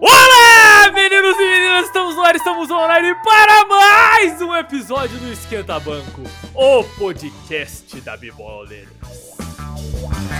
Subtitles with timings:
[0.00, 5.78] Olá, meninos e meninas, estamos no ar, estamos online para mais um episódio do Esquenta
[5.78, 6.22] Banco,
[6.54, 8.88] o podcast da Bibolers.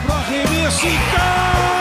[0.07, 1.80] Pro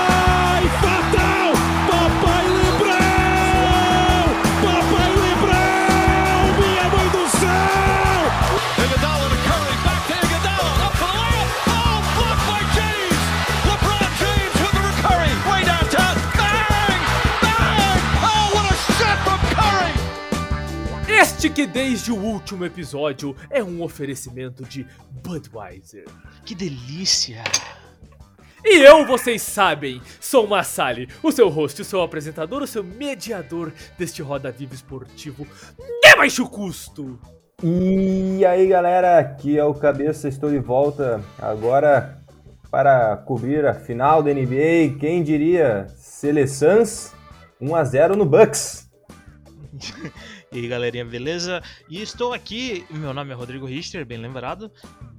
[21.40, 24.86] Este que desde o último episódio é um oferecimento de
[25.24, 26.04] Budweiser.
[26.44, 27.42] Que delícia!
[28.62, 32.84] E eu, vocês sabem, sou o Massali, o seu host, o seu apresentador, o seu
[32.84, 35.48] mediador deste Roda Viva esportivo
[36.02, 37.18] de baixo custo.
[37.64, 42.18] E aí galera, aqui é o Cabeça, estou de volta agora
[42.70, 45.00] para cobrir a final da NBA.
[45.00, 45.88] Quem diria?
[45.96, 47.14] Seleções
[47.62, 48.90] 1 a 0 no Bucks.
[50.52, 51.62] E aí galerinha, beleza?
[51.88, 54.72] E estou aqui, meu nome é Rodrigo Richter, bem lembrado,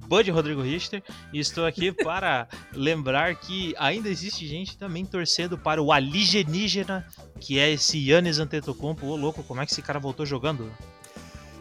[0.05, 5.81] Bud Rodrigo Richter, e estou aqui para lembrar que ainda existe gente também torcendo para
[5.81, 7.07] o alienígena,
[7.39, 9.05] que é esse Yannis Antetokounmpo.
[9.05, 10.69] Ô louco, como é que esse cara voltou jogando?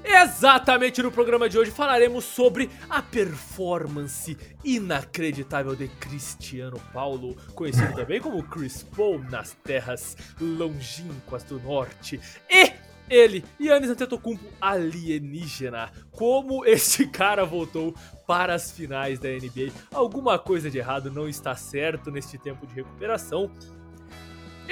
[0.02, 8.20] Exatamente no programa de hoje falaremos sobre a performance inacreditável de Cristiano Paulo, conhecido também
[8.20, 12.18] como Chris Paul nas terras longínquas do norte,
[12.50, 12.79] e
[13.10, 17.92] ele, Yannis Antetokounmpo alienígena, como este cara voltou
[18.26, 19.72] para as finais da NBA.
[19.92, 23.50] Alguma coisa de errado não está certo neste tempo de recuperação.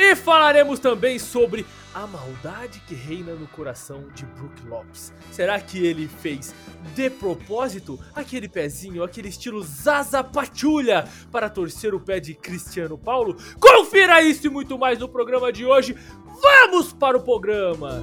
[0.01, 5.13] E falaremos também sobre a maldade que reina no coração de Brook Lopes.
[5.33, 6.55] Será que ele fez
[6.95, 13.37] de propósito aquele pezinho, aquele estilo Zaza Pachulha para torcer o pé de Cristiano Paulo?
[13.59, 15.97] Confira isso e muito mais no programa de hoje.
[16.41, 18.03] Vamos para o programa!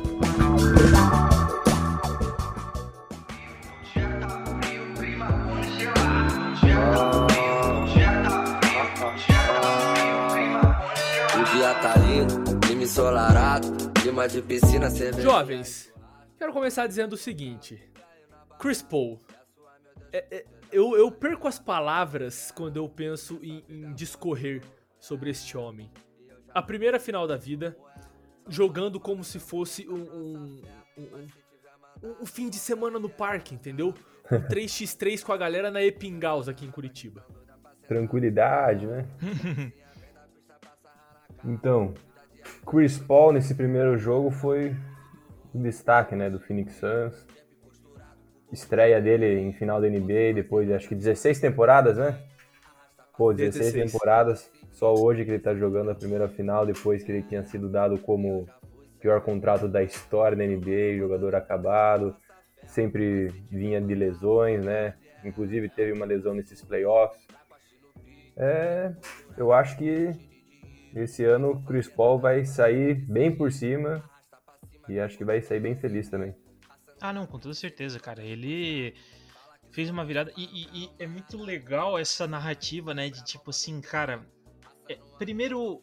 [11.39, 13.67] O dia tá lindo, clima ensolarado,
[14.01, 15.21] clima de piscina, cerveja.
[15.29, 15.93] Jovens,
[16.37, 17.81] quero começar dizendo o seguinte:
[18.59, 19.19] Chris Paul.
[20.13, 24.61] é- é- eu, eu perco as palavras quando eu penso em, em discorrer
[24.99, 25.91] sobre este homem.
[26.53, 27.77] A primeira final da vida,
[28.47, 30.61] jogando como se fosse um, um,
[30.97, 31.27] um-
[32.03, 33.93] um- um fim de semana no parque, entendeu?
[34.31, 37.25] Um 3x3 com a galera na Epingaus aqui em Curitiba.
[37.87, 39.05] Tranquilidade, né?
[41.43, 41.93] Então,
[42.65, 44.75] Chris Paul nesse primeiro jogo foi
[45.53, 47.25] o destaque, né, do Phoenix Suns.
[48.51, 52.17] Estreia dele em final da NBA depois de acho que 16 temporadas, né?
[53.17, 53.91] Pô, 16, 16.
[53.91, 54.51] temporadas.
[54.75, 57.97] Só hoje que ele tá jogando a primeira final depois que ele tinha sido dado
[57.97, 58.47] como
[58.99, 62.15] pior contrato da história da NBA, jogador acabado,
[62.67, 64.95] sempre vinha de lesões, né?
[65.23, 67.25] Inclusive teve uma lesão nesses playoffs.
[68.35, 68.93] É,
[69.37, 70.11] eu acho que
[70.93, 74.03] esse ano o Chris Paul vai sair bem por cima
[74.89, 76.35] e acho que vai sair bem feliz também.
[76.99, 78.21] Ah, não, com toda certeza, cara.
[78.21, 78.93] Ele
[79.71, 80.33] fez uma virada.
[80.35, 83.09] E, e- e é muito legal essa narrativa, né?
[83.09, 84.25] De tipo assim, cara.
[84.89, 85.81] É, primeiro,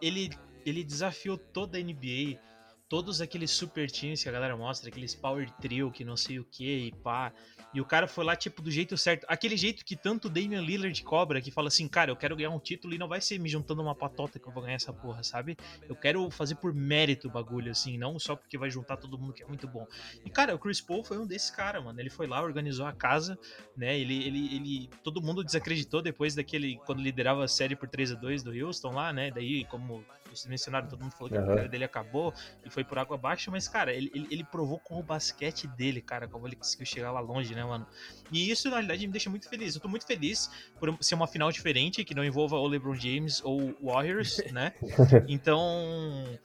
[0.00, 0.30] ele,
[0.64, 2.40] ele desafiou toda a NBA.
[2.88, 6.44] Todos aqueles super times que a galera mostra, aqueles power trio que não sei o
[6.44, 7.32] que e pá.
[7.72, 9.26] E o cara foi lá, tipo, do jeito certo.
[9.28, 12.58] Aquele jeito que tanto Damian Lillard cobra, que fala assim, cara, eu quero ganhar um
[12.58, 15.22] título e não vai ser me juntando uma patota que eu vou ganhar essa porra,
[15.22, 15.56] sabe?
[15.86, 19.34] Eu quero fazer por mérito o bagulho, assim, não só porque vai juntar todo mundo
[19.34, 19.86] que é muito bom.
[20.24, 22.00] E, cara, o Chris Paul foi um desses caras, mano.
[22.00, 23.38] Ele foi lá, organizou a casa,
[23.76, 23.98] né?
[23.98, 24.90] Ele, ele, ele.
[25.04, 26.78] Todo mundo desacreditou depois daquele.
[26.86, 29.30] Quando liderava a série por 3 a 2 do Houston lá, né?
[29.30, 31.46] Daí, como vocês mencionaram, todo mundo falou que a Aham.
[31.48, 34.98] carreira dele acabou e foi por água abaixo, mas, cara, ele, ele, ele provou com
[34.98, 37.86] o basquete dele, cara, como ele conseguiu chegar lá longe, né, mano?
[38.30, 39.74] E isso, na realidade, me deixa muito feliz.
[39.74, 43.40] Eu tô muito feliz por ser uma final diferente, que não envolva o LeBron James
[43.44, 44.72] ou Warriors, né?
[45.26, 46.38] Então.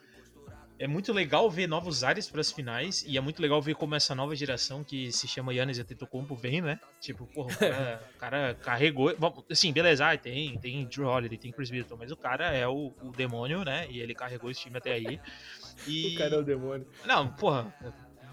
[0.79, 3.95] É muito legal ver novos ares para as finais e é muito legal ver como
[3.95, 6.77] essa nova geração que se chama Yannis Antetokounmpo vem, né?
[6.99, 9.15] Tipo, porra, o cara, o cara carregou,
[9.49, 12.91] assim, beleza, ah, tem, tem Drew Holiday, tem Chris Middleton, mas o cara é o,
[13.01, 13.87] o demônio, né?
[13.89, 15.21] E ele carregou esse time até aí.
[15.87, 16.85] E O cara é o demônio.
[17.05, 17.73] não, porra,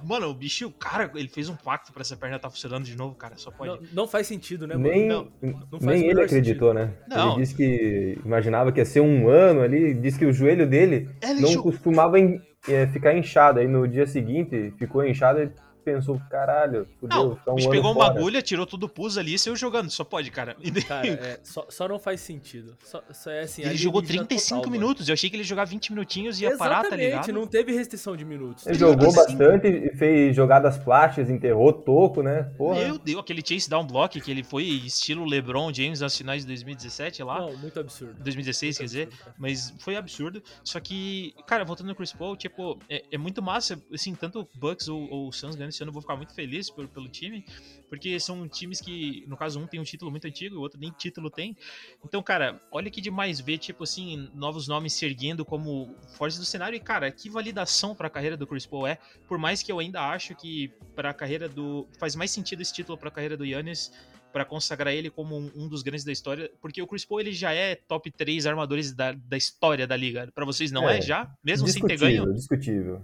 [0.04, 2.96] mano, o bicho, o cara, ele fez um pacto para essa perna estar funcionando de
[2.96, 3.70] novo, cara, só pode.
[3.82, 4.88] Não, não faz sentido, né, mano?
[4.88, 6.92] Nem, Não, não nem ele acreditou, né?
[7.08, 7.32] Não.
[7.34, 11.08] Ele disse que imaginava que ia ser um ano ali, disse que o joelho dele
[11.22, 13.58] Ele não jogou- costumava em- eh, ficar inchado.
[13.60, 17.92] Aí no dia seguinte ficou inchado e pensou, caralho, fudeu, Não, o um bicho pegou
[17.92, 18.18] uma fora.
[18.18, 19.90] agulha, tirou tudo o pus ali e saiu jogando.
[19.90, 20.56] Só pode, cara.
[20.86, 22.76] Cara, é, só, só não faz sentido.
[22.84, 24.82] Só, só é assim, ele jogou alienígena 35 total, mano.
[24.82, 25.08] minutos.
[25.08, 27.32] Eu achei que ele ia jogar 20 minutinhos e ia parar, tá Exatamente, ligado?
[27.32, 28.66] não teve restrição de minutos.
[28.66, 29.26] Ele jogou 35.
[29.38, 32.44] bastante e fez jogadas plásticas, enterrou toco, né?
[32.56, 32.80] Porra.
[32.80, 36.48] Meu Deus, aquele chase down block que ele foi estilo LeBron James nas finais de
[36.48, 37.40] 2017 lá.
[37.40, 38.14] Não, muito absurdo.
[38.22, 39.02] 2016, quer Muito dizer.
[39.04, 39.36] absurdo, cara.
[39.38, 40.42] Mas foi absurdo.
[40.64, 44.48] Só que, cara, voltando no Chris Paul, tipo, é, é muito massa, assim, tanto o
[44.54, 47.08] Bucks ou, ou o Suns ganhando esse ano, eu vou ficar muito feliz pelo, pelo
[47.08, 47.44] time,
[47.88, 50.78] porque são times que, no caso, um tem um título muito antigo e o outro
[50.78, 51.56] nem título tem.
[52.04, 56.44] Então, cara, olha que demais ver, tipo assim, novos nomes se erguendo como fortes do
[56.44, 56.76] cenário.
[56.76, 58.98] E, cara, que validação pra carreira do Chris Paul é.
[59.26, 61.88] Por mais que eu ainda acho que pra carreira do.
[61.98, 63.92] faz mais sentido esse título pra carreira do Yannis
[64.32, 67.32] pra consagrar ele como um, um dos grandes da história, porque o Chris Paul ele
[67.32, 70.28] já é top 3 armadores da, da história da liga.
[70.32, 71.28] Pra vocês não é, É, já?
[71.42, 72.32] Mesmo sem ter ganho?
[72.32, 73.02] discutível.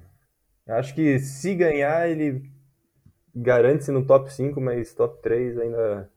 [0.69, 2.49] Acho que se ganhar, ele
[3.37, 6.11] garante-se no top 5, mas top 3 ainda.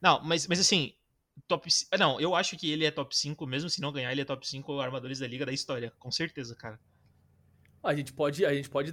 [0.00, 0.92] Não, mas, mas assim,
[1.48, 1.70] top.
[1.70, 4.24] ci- Não, eu acho que ele é top 5, mesmo se não ganhar, ele é
[4.24, 6.78] top 5 armadores da liga da história, com certeza, cara.
[7.82, 8.92] A gente pode, a gente pode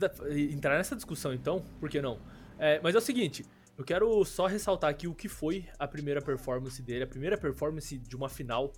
[0.52, 2.20] entrar nessa discussão então, por que não?
[2.60, 3.46] É, mas é o seguinte,
[3.78, 7.98] eu quero só ressaltar aqui o que foi a primeira performance dele, a primeira performance
[7.98, 8.74] de uma final,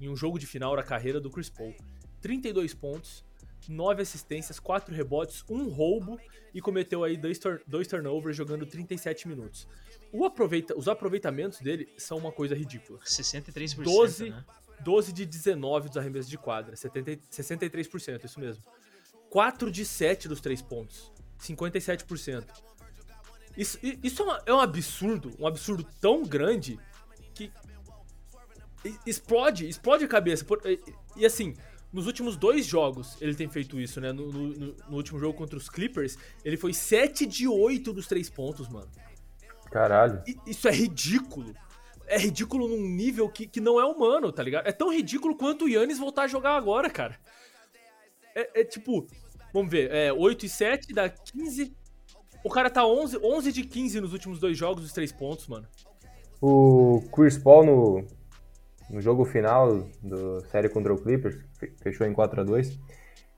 [0.00, 1.74] em um jogo de final da carreira do Chris Paul.
[2.20, 3.24] 32 pontos,
[3.68, 6.18] 9 assistências, 4 rebotes, um roubo
[6.52, 9.66] e cometeu aí dois, tur- dois turnovers jogando 37 minutos.
[10.12, 13.00] O aproveita, os aproveitamentos dele são uma coisa ridícula.
[13.00, 13.82] 63%.
[13.82, 14.44] 12, né?
[14.80, 18.62] 12 de 19 dos arremessos de quadra, 70, 63%, isso mesmo.
[19.30, 22.44] 4 de 7 dos 3 pontos, 57%.
[23.56, 26.78] Isso, isso é, uma- é um absurdo, um absurdo tão grande
[27.34, 27.50] que
[29.06, 30.44] explode, explode a cabeça.
[30.64, 30.80] E,
[31.16, 31.54] e assim,
[31.94, 34.12] nos últimos dois jogos ele tem feito isso, né?
[34.12, 34.48] No, no-
[34.88, 38.88] no- último jogo contra os Clippers, ele foi 7 de 8 dos 3 pontos, mano.
[39.70, 40.22] Caralho.
[40.26, 41.54] I- Isso é ridículo.
[42.06, 44.66] É ridículo num nível que, que não é humano, tá ligado?
[44.66, 47.18] É tão ridículo quanto o Yannis voltar a jogar agora, cara.
[48.34, 49.06] É, é tipo,
[49.52, 51.74] vamos ver, é 8 e 7 dá 15.
[52.44, 55.66] O cara tá 11, 11 de 15 nos últimos dois jogos, dos três pontos, mano.
[56.42, 58.06] O Chris Paul no,
[58.90, 62.78] no jogo final da série contra o Clippers, fe- fechou em 4 a 2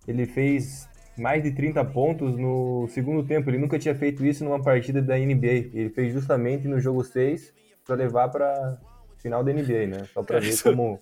[0.09, 0.89] ele fez
[1.19, 3.51] mais de 30 pontos no segundo tempo.
[3.51, 5.71] Ele nunca tinha feito isso numa partida da NBA.
[5.75, 7.53] Ele fez justamente no jogo 6
[7.85, 8.79] para levar para
[9.19, 10.05] final da NBA, né?
[10.15, 11.01] Só para Cara, ver isso- como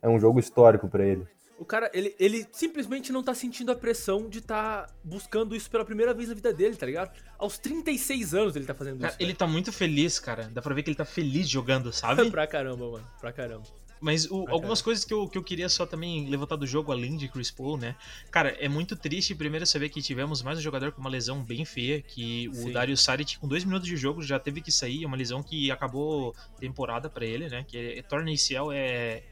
[0.00, 1.26] é um jogo histórico para ele.
[1.58, 5.84] O cara, ele, ele simplesmente não tá sentindo a pressão de tá buscando isso pela
[5.84, 7.10] primeira vez na vida dele, tá ligado?
[7.38, 9.16] Aos 36 anos ele tá fazendo Cara, isso.
[9.22, 10.48] ele tá muito feliz, cara.
[10.52, 12.30] Dá pra ver que ele tá feliz jogando, sabe?
[12.30, 13.06] pra caramba, mano.
[13.20, 13.64] Pra caramba.
[14.04, 17.16] Mas o- algumas coisas que eu, que eu queria só também levantar do jogo, além
[17.16, 17.96] de Chris Paul, né?
[18.30, 21.64] Cara, é muito triste primeiro saber que tivemos mais um jogador com uma lesão bem
[21.64, 22.72] feia, que o Sim.
[22.72, 25.04] Dario Saric, com dois minutos de jogo, já teve que sair.
[25.04, 27.64] É uma lesão que acabou temporada pra ele, né?
[27.66, 29.22] Que é, torna ACL é.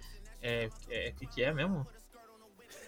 [0.40, 0.70] É.
[0.88, 1.86] é- O que, que é mesmo?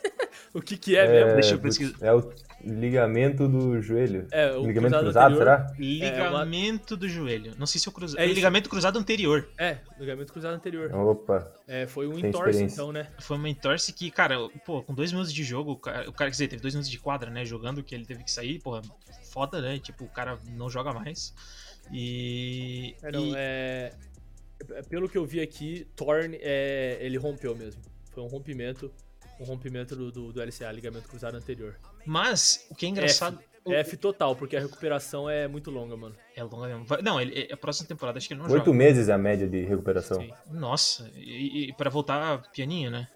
[0.55, 1.33] O que que é, mesmo?
[1.35, 1.97] Deixa eu pesquisar.
[2.01, 4.29] É o ligamento do joelho.
[4.31, 5.39] É, o ligamento cruzado cruzado, anterior.
[5.39, 5.75] será?
[5.77, 7.53] Ligamento do joelho.
[7.59, 8.21] Não sei se é o cruzado.
[8.21, 9.49] É É ligamento cruzado anterior.
[9.59, 10.95] É, ligamento cruzado anterior.
[10.95, 11.53] Opa.
[11.67, 13.09] É, foi um entorse, então, né?
[13.19, 16.31] Foi uma entorse que, cara, pô, com dois minutos de jogo, o cara, o cara,
[16.31, 18.81] quer dizer, teve dois minutos de quadra, né, jogando, que ele teve que sair, porra,
[19.33, 21.35] foda, né, tipo, o cara não joga mais.
[21.93, 22.95] E...
[23.03, 23.93] É, não, e- é,
[24.71, 27.83] é, Pelo que eu vi aqui, Thorne, é, ele rompeu mesmo.
[28.12, 28.93] Foi um rompimento,
[29.40, 31.76] um rompimento do, do, do LCA, ligamento cruzado anterior.
[32.06, 33.38] Mas, o que é engraçado...
[33.64, 36.14] o- F total, porque a recuperação é muito longa, mano.
[36.36, 36.84] É longa mesmo.
[37.03, 38.76] Não, ele, a próxima temporada acho que ele não Oito joga.
[38.76, 40.20] meses é a média de recuperação.
[40.20, 40.31] Sim.
[40.50, 43.08] Nossa, e, e pra voltar pianinho, né?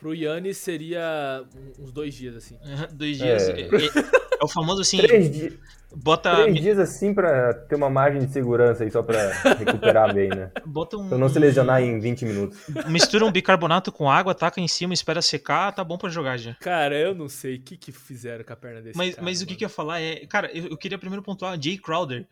[0.00, 1.44] Pro Yannis seria
[1.78, 2.56] uns dois dias, assim.
[2.92, 3.48] Dois dias.
[3.48, 3.60] É.
[3.60, 5.58] É, é- é o famoso assim, Três, di-
[5.96, 10.28] bota, três dias assim pra ter uma margem de segurança aí só pra recuperar bem,
[10.28, 10.52] né?
[10.64, 11.08] bota um.
[11.08, 12.56] Pra não se lesionar em 20 minutos.
[12.86, 16.54] Mistura um bicarbonato com água, taca em cima, espera secar, tá bom pra jogar já.
[16.60, 19.42] Cara, eu não sei o que, que fizeram com a perna desse Mas, cara, mas
[19.42, 20.24] o que, que eu ia falar é.
[20.26, 22.28] Cara, eu, eu queria primeiro pontuar Jay Crowder,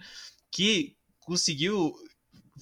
[0.52, 1.92] que conseguiu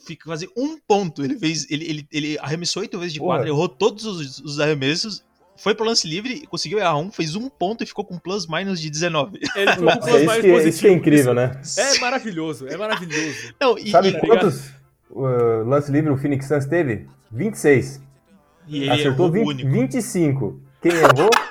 [0.07, 1.25] fi- fazer um ponto.
[1.25, 1.67] Ele fez.
[1.71, 3.37] Ele, ele, ele arremessou oito vezes de Porra.
[3.39, 5.23] quadra, errou todos os, os arremessos.
[5.57, 8.81] Foi pro lance livre, conseguiu errar um, fez um ponto e ficou com plus minus
[8.81, 9.39] de 19.
[9.55, 10.93] Ele ficou com Isso, plus é- isso, que, é- isso que é positivo.
[10.95, 11.61] incrível, né?
[11.79, 13.55] É maravilhoso, é maravilhoso.
[13.61, 14.67] Não, e, Sabe e- tá quantos
[15.11, 17.07] uh, lance livre o Phoenix Suns teve?
[17.31, 18.01] 26.
[18.67, 19.71] e ele Acertou errou o 20, único.
[19.71, 20.61] 25.
[20.83, 21.31] Quem errou?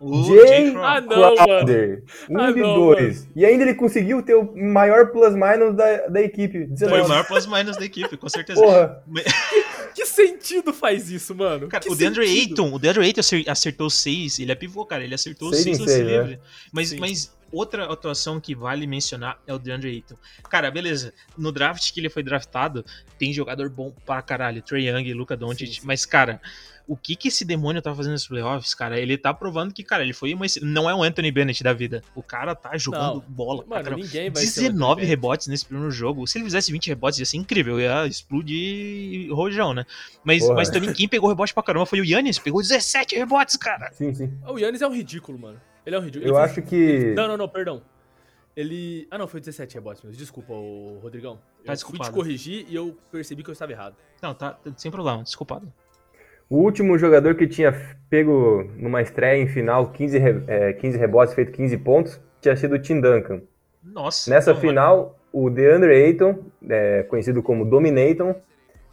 [0.00, 0.84] O Jay Crowder.
[0.84, 1.36] Ah, não, mano.
[1.36, 2.02] Crowder.
[2.30, 3.28] Um Ah, de não, dois.
[3.34, 6.58] E ainda ele conseguiu ter o maior plus-minus da, da equipe.
[6.58, 7.02] Foi 19.
[7.02, 8.60] o maior plus minus da equipe, com certeza.
[8.60, 9.02] Porra.
[9.96, 11.68] Que sentido faz isso, mano?
[11.68, 12.50] Cara, Que o DeAndre sentido?
[12.64, 15.78] Ayton, o DeAndre Ayton acer- acertou seis, ele é pivô, cara, ele acertou Seis seis
[15.78, 16.18] lance seis, né?
[16.18, 16.40] livre.
[16.70, 16.98] Mas, Sim.
[17.00, 20.16] mas outra atuação que vale mencionar é o DeAndre Ayton.
[20.50, 21.12] Cara, beleza.
[21.36, 22.84] No draft que ele foi draftado,
[23.18, 24.62] tem jogador bom pra caralho.
[24.62, 25.68] Trey Young, Luca Doncic.
[25.68, 25.86] Sim, sim.
[25.86, 26.40] Mas, cara,
[26.88, 28.98] o que que esse demônio tá fazendo nos playoffs, cara?
[29.00, 30.46] Ele tá provando que, cara, ele foi uma...
[30.62, 32.02] Não é um Anthony Bennett da vida.
[32.14, 33.20] O cara tá jogando Não.
[33.28, 33.62] bola.
[33.64, 34.02] pra Mano, caramba.
[34.04, 35.08] ninguém vai ser o Anthony 19 Bennett.
[35.08, 36.26] rebotes nesse primeiro jogo.
[36.26, 37.80] Se ele fizesse 20 rebotes, ia ser incrível.
[37.80, 39.84] Ia explodir rojão, né?
[40.24, 40.54] Mas, Porra.
[40.54, 42.38] mas também quem pegou rebote pra caramba foi o Yannis.
[42.38, 43.90] Pegou 17 rebotes, cara.
[43.92, 44.32] Sim, sim.
[44.46, 45.60] O Yannis é um ridículo, mano.
[45.86, 46.30] Ele é um ridículo.
[46.30, 47.14] Eu acho que.
[47.14, 47.80] Não, não, não, perdão.
[48.56, 49.06] Ele.
[49.10, 50.18] Ah, não, foi 17 rebotes mesmo.
[50.18, 51.36] Desculpa, ô, Rodrigão.
[51.36, 52.12] Tá eu fui te desculpado.
[52.12, 53.94] corrigir e eu percebi que eu estava errado.
[54.22, 55.22] Não, tá, sem problema.
[55.22, 55.72] Desculpado.
[56.48, 57.72] O último jogador que tinha
[58.08, 62.76] pego numa estreia em final 15, re- é, 15 rebotes, feito 15 pontos, tinha sido
[62.76, 63.42] o Tim Duncan.
[63.82, 64.30] Nossa.
[64.30, 68.34] Nessa não, final, o DeAndre Ayton, é, conhecido como Dominaton,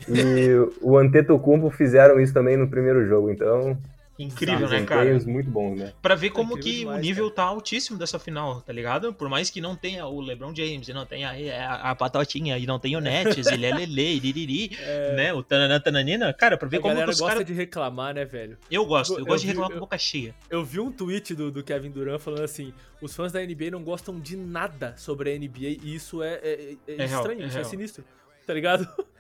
[0.09, 0.50] e
[0.81, 3.29] o Antetokounmpo fizeram isso também no primeiro jogo.
[3.29, 3.77] Então,
[4.25, 5.20] Incrível, né, cara?
[5.25, 5.94] muito bons, né?
[6.01, 9.13] Pra ver como incrível que demais, o nível tá altíssimo dessa final, tá ligado?
[9.13, 11.32] Por mais que não tenha o LeBron James, e não tenha
[11.70, 14.77] a, a Patotinha, e não tenha o Nets, e Lelele, e Liriri,
[15.15, 15.34] né?
[15.34, 16.34] O Tananã Tananina.
[16.34, 17.46] Cara, pra ver a como que os gosta caras...
[17.48, 18.58] de reclamar, né, velho?
[18.70, 20.36] Eu gosto, eu, Eu gosto de vi- reclamar eu- com boca cheia.
[20.50, 23.84] Eu vi um tweet do, do Kevin Durant falando assim: os fãs da NBA não
[23.84, 27.48] gostam de nada sobre a NBA e isso é, é- é É real, estranho, é
[27.48, 27.70] isso é real.
[27.70, 28.03] sinistro.
[28.46, 28.88] Tá ligado?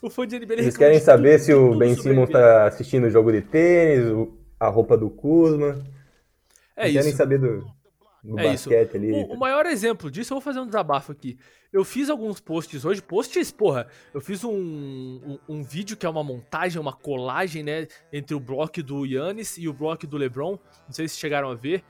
[0.00, 2.66] O fã de NBA ele Eles querem de saber tudo, se o Ben Simmons tá
[2.66, 5.84] assistindo o jogo de tênis, o- a roupa do Kuzma.
[6.76, 7.16] É isso.
[7.16, 7.64] saber do,
[8.22, 8.68] do É isso.
[8.70, 9.12] basquete ali.
[9.12, 11.38] O, o maior exemplo disso, eu vou fazer um desabafo aqui.
[11.72, 16.08] Eu fiz alguns posts hoje, posts, porra, eu fiz um, um, um vídeo que é
[16.08, 20.52] uma montagem, uma colagem, né, entre o bloco do Yannis e o bloco do LeBron,
[20.86, 21.82] não sei se chegaram a ver.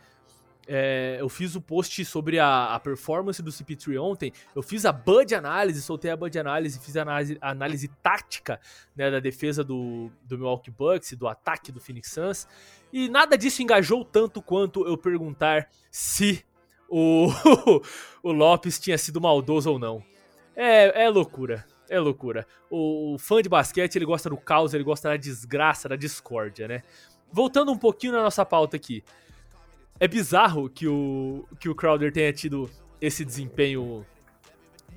[0.66, 4.92] É, eu fiz o post sobre a, a performance do CP3 ontem, eu fiz a
[4.92, 8.59] Bud análise, soltei a Bud análise, fiz a análise, a análise tática,
[8.97, 12.49] né, da defesa do, do Milwaukee Bucks, e do ataque do Phoenix Suns,
[12.92, 16.44] e nada disso engajou tanto quanto eu perguntar se
[16.88, 17.28] o,
[18.23, 20.02] o Lopes tinha sido maldoso ou não.
[20.56, 21.66] É, é loucura.
[21.88, 22.47] É loucura.
[22.71, 26.66] O, o fã de basquete, ele gosta do caos, ele gosta da desgraça, da discórdia,
[26.68, 26.83] né?
[27.30, 29.02] Voltando um pouquinho na nossa pauta aqui.
[30.00, 32.68] É bizarro que o, que o Crowder tenha tido
[33.00, 34.04] esse desempenho,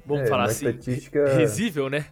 [0.06, 2.08] vamos É, falar assim, estatística- risível, né?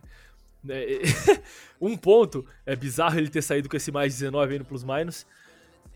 [0.68, 1.00] É,
[1.82, 5.26] um ponto, é bizarro ele ter saído com esse mais 19 indo pros minus.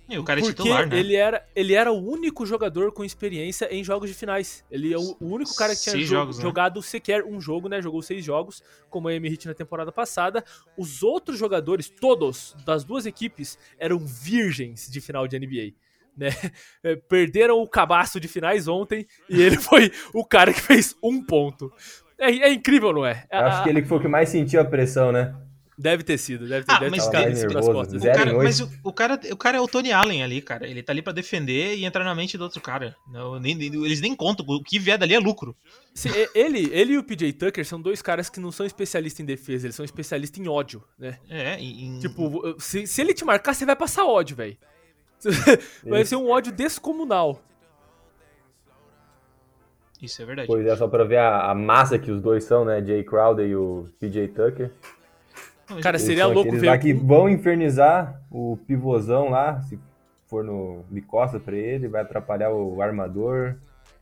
[0.07, 0.97] E o cara é Porque titular, né?
[0.99, 4.65] ele, era, ele era o único jogador com experiência em jogos de finais.
[4.71, 6.41] Ele é o, o único cara que tinha jo- jogos, né?
[6.41, 7.79] jogado sequer um jogo, né?
[7.79, 10.43] Jogou seis jogos, como a Emmerich na temporada passada.
[10.75, 15.73] Os outros jogadores, todos, das duas equipes, eram virgens de final de NBA.
[16.17, 16.29] Né?
[16.83, 21.23] É, Perderam o cabaço de finais ontem e ele foi o cara que fez um
[21.23, 21.71] ponto.
[22.17, 23.25] É, é incrível, não é?
[23.31, 25.33] Eu Acho A- que ele foi o que mais sentiu a pressão, né?
[25.81, 28.01] Deve ter sido, deve ter, Ah, deve ter mas cima das nervoso, costas.
[28.03, 30.67] O cara, mas o, o cara, o cara é o Tony Allen ali, cara.
[30.67, 32.93] Ele tá ali pra defender e entrar na mente do outro cara.
[33.09, 34.45] Não, nem- nem- eles nem contam.
[34.45, 35.55] O que vier dali é lucro.
[35.95, 39.25] Se- ele, ele e o PJ Tucker são dois caras que não são especialistas em
[39.25, 41.17] defesa, eles são especialistas em ódio, né?
[41.29, 44.57] É, em, em- Tipo, se, se ele te marcar, você vai passar ódio, velho.
[45.83, 47.41] Vai ser um ódio descomunal.
[50.01, 50.47] Isso é verdade.
[50.47, 52.83] Pois é, só pra ver a, a massa que os dois são, né?
[52.83, 54.71] Jay Crowder e o PJ Tucker.
[55.81, 56.65] Cara, Eles seria louco ver.
[56.67, 59.77] lá que vão infernizar o pivôzão lá, se
[60.25, 63.55] for no de costa pra ele, vai atrapalhar o armador.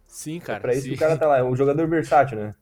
[0.06, 0.60] Sim, É cara.
[0.62, 0.90] pra isso sim.
[0.90, 2.56] que o cara tá lá, é um jogador versátil, né?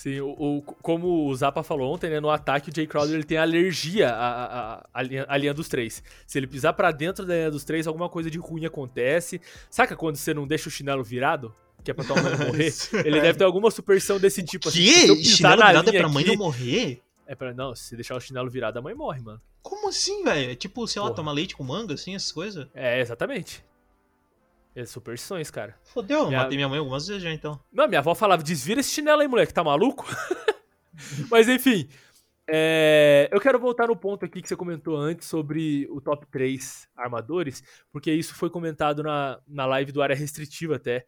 [0.00, 3.22] Sim, o, o- como o Zappa falou ontem, né, no ataque o Jay Crowder ele
[3.22, 6.02] tem alergia à, à, à linha, à linha dos três.
[6.26, 9.38] Se ele pisar pra dentro da linha dos três, alguma coisa de ruim acontece.
[9.68, 11.54] Saca quando você não deixa o chinelo virado?
[11.84, 12.72] Que é pra tua mãe não morrer?
[13.04, 14.70] Ele deve ter alguma superstição desse tipo.
[14.70, 15.16] assim, se que?
[15.16, 17.02] pisar Chinelo virado é pra mãe aqui- não morrer?
[17.26, 17.52] É pra.
[17.52, 19.40] Não, se deixar o chinelo virado, a mãe morre, mano.
[19.60, 20.50] Como assim, velho?
[20.52, 21.16] É Tipo, sei lá, Porra.
[21.16, 22.66] tomar leite com manga, assim, essas coisas?
[22.74, 23.62] É, exatamente.
[24.74, 25.76] É superstições, cara.
[25.82, 27.58] Fodeu, Minha- matei minha mãe algumas vezes já, então.
[27.72, 30.06] Não, minha avó falava, desvira esse chinelo aí, moleque, tá maluco?
[31.30, 31.88] Mas enfim,
[32.48, 36.88] é, eu quero voltar no ponto aqui que você comentou antes sobre o top 3
[36.96, 37.62] armadores,
[37.92, 41.04] porque isso foi comentado na, na live do Área Restritiva até,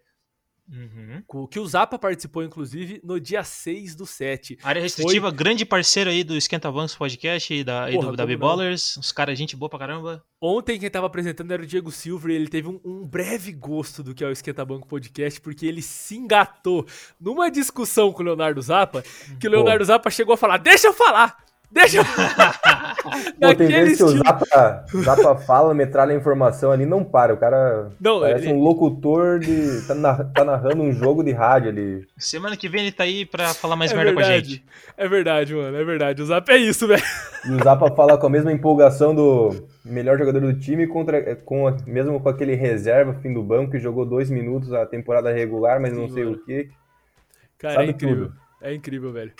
[0.68, 1.46] Uhum.
[1.48, 4.58] que o Zappa participou, inclusive, no dia 6 do 7.
[4.62, 8.26] Área restritiva, grande parceiro aí do Esquenta Bancos Podcast e da, e Porra, do, da
[8.26, 8.96] B-Ballers.
[8.96, 10.24] Os caras, gente boa pra caramba.
[10.40, 14.02] Ontem quem tava apresentando era o Diego Silva e ele teve um, um breve gosto
[14.02, 16.86] do que é o Esquenta Banco Podcast, porque ele se engatou
[17.20, 19.02] numa discussão com o Leonardo Zappa,
[19.38, 21.51] que o Leonardo Zappa chegou a falar, deixa eu falar!
[21.72, 22.02] Deixa.
[23.40, 24.08] Pô, tem vezes que o.
[24.08, 27.32] Zapa, Zapa fala, metralha a informação ali, não para.
[27.34, 29.80] O cara Não, parece ele- um locutor de.
[29.86, 32.06] Tá, na- tá narrando um jogo de rádio ali.
[32.18, 34.48] Semana que vem ele tá aí pra falar mais é merda com a verdade.
[34.50, 34.64] gente.
[34.96, 35.76] É verdade, mano.
[35.76, 36.22] É verdade.
[36.22, 37.02] O Zap é isso, velho.
[37.46, 41.66] E o Zapa fala com a mesma empolgação do melhor jogador do time, contra, com
[41.66, 45.80] a- mesmo com aquele reserva, fim do banco, que jogou dois minutos a temporada regular,
[45.80, 46.36] mas não Sim, sei mano.
[46.36, 46.68] o quê.
[47.58, 48.26] Cara, Sabe é incrível.
[48.26, 48.36] tudo.
[48.60, 49.32] É incrível, velho.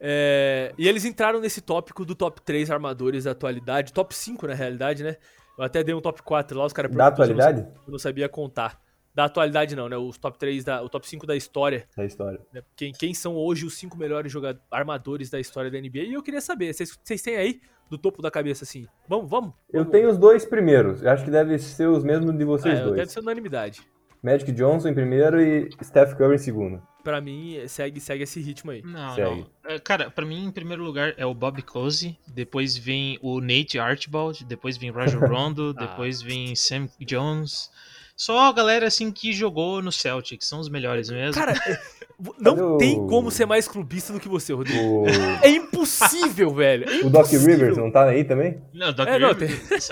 [0.00, 3.92] É, E eles entraram nesse tópico do top 3 armadores da atualidade.
[3.92, 5.16] Top 5, na realidade, né?
[5.58, 7.60] Eu até dei um top 4 lá, os caras Da eu não atualidade?
[7.86, 8.80] Eu não sabia contar.
[9.14, 9.96] Da atualidade, não, né?
[9.96, 10.82] Os top 3 da.
[10.82, 11.86] O top 5 da história.
[11.90, 12.40] Essa história.
[12.54, 12.62] né?
[12.76, 16.04] Quem, quem são hoje os cinco melhores jogadores, armadores da história da NBA?
[16.04, 18.86] E eu queria saber, vocês, vocês têm aí do topo da cabeça assim?
[19.08, 19.52] Vamos, vamos?
[19.72, 19.90] Eu Vamos.
[19.92, 21.02] tenho os dois primeiros.
[21.02, 22.96] Eu acho que deve ser os mesmos de vocês É, dois.
[22.96, 23.82] deve ser unanimidade.
[24.22, 26.80] Magic Johnson em primeiro e Steph Curry em segundo.
[27.02, 28.82] Pra mim, segue, segue esse ritmo aí.
[28.82, 29.30] Não, Segue.
[29.30, 29.46] não.
[29.64, 33.78] É, Cara, pra mim, em primeiro lugar é o Bob Cousy, depois vem o Nate
[33.78, 35.80] Archibald, depois vem Rajon Rondo, Ah.
[35.86, 37.70] depois vem Sam Jones.
[38.16, 41.32] Só a galera assim que jogou no Celtics, são os melhores mesmo.
[41.40, 41.54] Cara,
[42.38, 44.78] não o- tem como ser mais clubista do que você, Rodrigo.
[44.78, 45.06] O,
[45.42, 46.84] É impossível, velho.
[46.84, 47.46] É o Doc impossível.
[47.56, 48.60] Rivers não tá aí também?
[48.74, 49.88] não, Doc É, não, Rivers-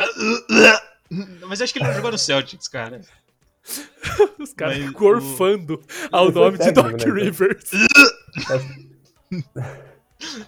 [1.46, 3.00] Mas acho que ele não jogou no Celtics, cara.
[4.38, 7.12] Os caras Mas corfando ao foi nome de Doc né?
[7.22, 7.70] Rivers.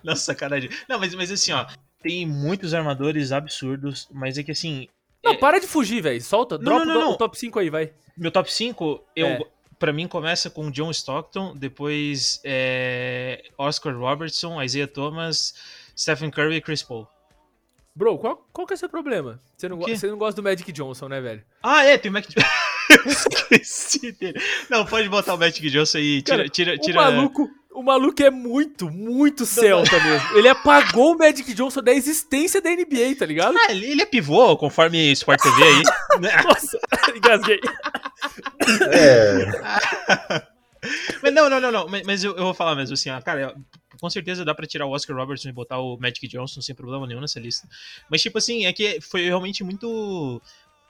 [0.03, 0.71] Nossa, sacanagem.
[0.89, 1.67] Não, mas, mas assim, ó,
[2.03, 4.89] tem muitos armadores absurdos, mas é que assim,
[5.23, 6.21] Não, para de fugir, velho.
[6.21, 7.93] Solta, Não, dropa não, o não, o top 5 aí, vai.
[8.17, 9.41] Meu top 5, eu, É.
[9.79, 15.55] pra mim, começa com John Stockton, depois é, Oscar Robertson, Isaiah Thomas,
[15.97, 17.07] Stephen Curry e Chris Paul.
[17.95, 19.41] Bro, qual, qual que é o seu problema?
[19.57, 21.43] Você não, go- você não gosta do Magic Johnson, né, velho?
[21.63, 22.25] Ah, é, tem o Mac...
[22.35, 22.43] Eu
[23.51, 24.41] Esqueci dele.
[24.69, 26.23] Não, pode botar o Magic Johnson aí.
[26.23, 27.01] Tira, Cara, tira, O tira.
[27.01, 30.37] maluco, o maluco é muito, muito celta mesmo.
[30.39, 33.57] Ele apagou o Magic Johnson da existência da NBA, tá ligado?
[33.57, 35.83] Ah, ele, ele é pivô, conforme Sport TV aí.
[36.45, 36.79] Nossa,
[37.17, 37.61] engasguei.
[38.93, 39.47] É.
[41.23, 41.89] mas não, não, não, não.
[41.89, 43.55] Mas, mas eu, eu vou falar mesmo assim, ó, cara,
[44.01, 47.07] com certeza dá pra tirar o Oscar Robertson e botar o Magic Johnson sem problema
[47.07, 47.69] nenhum nessa lista.
[48.11, 50.41] Mas, tipo assim, é que foi realmente muito.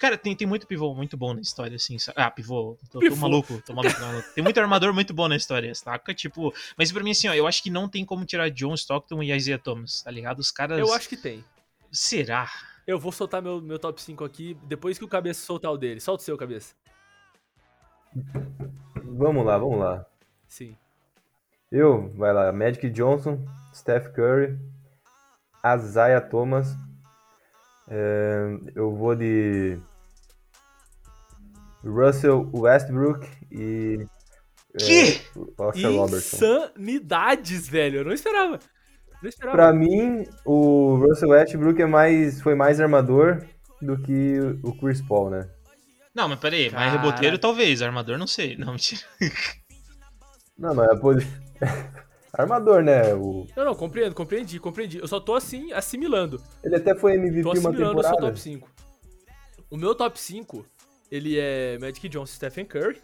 [0.01, 1.99] Cara, tem, tem muito pivô muito bom na história, assim.
[2.17, 2.79] Ah, pivô.
[2.91, 3.17] Tô, tô Pivô.
[3.17, 4.29] maluco, tô maluco, tô maluco.
[4.35, 6.15] Tem muito armador muito bom na história, saca?
[6.15, 6.55] Tipo.
[6.75, 9.31] Mas pra mim, assim, ó, eu acho que não tem como tirar John Stockton e
[9.31, 10.39] Isaiah Thomas, tá ligado?
[10.39, 10.79] Os caras.
[10.79, 11.45] Eu acho que tem.
[11.93, 12.51] Será?
[12.87, 16.01] Eu vou soltar meu, meu top 5 aqui depois que o cabeça soltar o dele.
[16.01, 16.75] Solta o seu, cabeça.
[19.05, 20.07] Vamos lá, vamos lá.
[20.49, 20.75] Sim.
[21.71, 23.39] Eu, vai lá, Magic Johnson,
[23.75, 24.59] Steph Curry,
[25.77, 26.75] Isaiah Thomas.
[27.87, 29.79] É, eu vou de
[31.85, 34.07] Russell Westbrook e
[34.79, 35.01] Que?
[35.03, 35.21] é,
[35.59, 36.37] Oscar Robertson.
[36.37, 37.99] Insanidades, velho.
[38.01, 38.59] Eu não esperava.
[39.23, 39.57] Não esperava.
[39.57, 43.45] Pra mim, o Russell Westbrook é mais, foi mais armador
[43.81, 45.49] do que o Chris Paul, né?
[46.15, 46.81] Não, mas peraí, Cara.
[46.83, 48.57] mais reboteiro talvez, armador não sei.
[48.57, 49.03] Não, mentira.
[50.59, 51.27] Não, mas é posi...
[52.33, 53.15] armador, né?
[53.15, 53.47] O...
[53.57, 54.99] Não, não, compreendo, compreendi, compreendi.
[54.99, 56.43] Eu só tô assim, assimilando.
[56.65, 58.27] Ele até foi MVP Tô uma assimilando o seu temporada.
[58.27, 58.69] top 5.
[59.71, 60.67] O meu top 5,
[61.11, 63.01] ele é Magic Johnson Stephen Curry.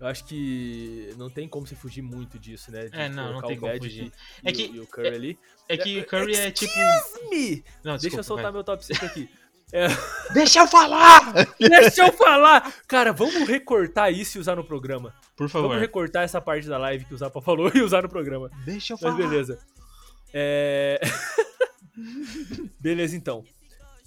[0.00, 2.86] Eu acho que não tem como você fugir muito disso, né?
[2.86, 4.12] De É, não, não tem o como Magic fugir.
[4.44, 5.38] E, É o- que- e o Curry ali.
[5.68, 6.72] É que Curry é tipo.
[7.30, 7.64] Me!
[7.82, 8.52] Não, Deixa eu desculpa, soltar vai.
[8.52, 9.28] meu top 5 aqui.
[10.32, 11.20] Deixa eu falar!
[11.58, 12.72] Deixa eu falar!
[12.86, 15.10] Cara, vamos recortar isso e usar no programa.
[15.36, 15.78] Por Vamos favor.
[15.78, 18.50] recortar essa parte da live que o Zapa falou e usar no programa.
[18.64, 19.28] Deixa eu Mas falar.
[19.28, 19.58] beleza.
[20.32, 21.00] É...
[22.80, 23.44] beleza, então.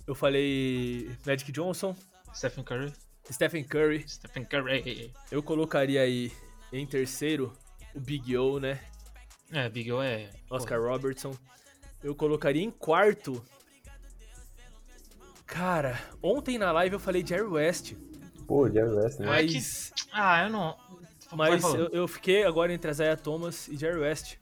[0.07, 1.95] Eu falei Magic Johnson,
[2.33, 2.93] Stephen Curry.
[3.31, 4.05] Stephen Curry.
[4.07, 5.11] Stephen Curry.
[5.31, 6.31] Eu colocaria aí
[6.71, 7.53] em terceiro
[7.95, 8.79] o Big O, né?
[9.51, 10.29] É, Big O é.
[10.49, 11.35] Oscar Robertson.
[12.03, 13.43] Eu colocaria em quarto.
[15.45, 17.93] Cara, ontem na live eu falei Jerry West.
[18.47, 19.27] Pô, Jerry West, né?
[19.27, 20.77] Mas, Ah, eu não.
[21.33, 24.37] Mas eu, eu fiquei agora entre Isaiah Thomas e Jerry West.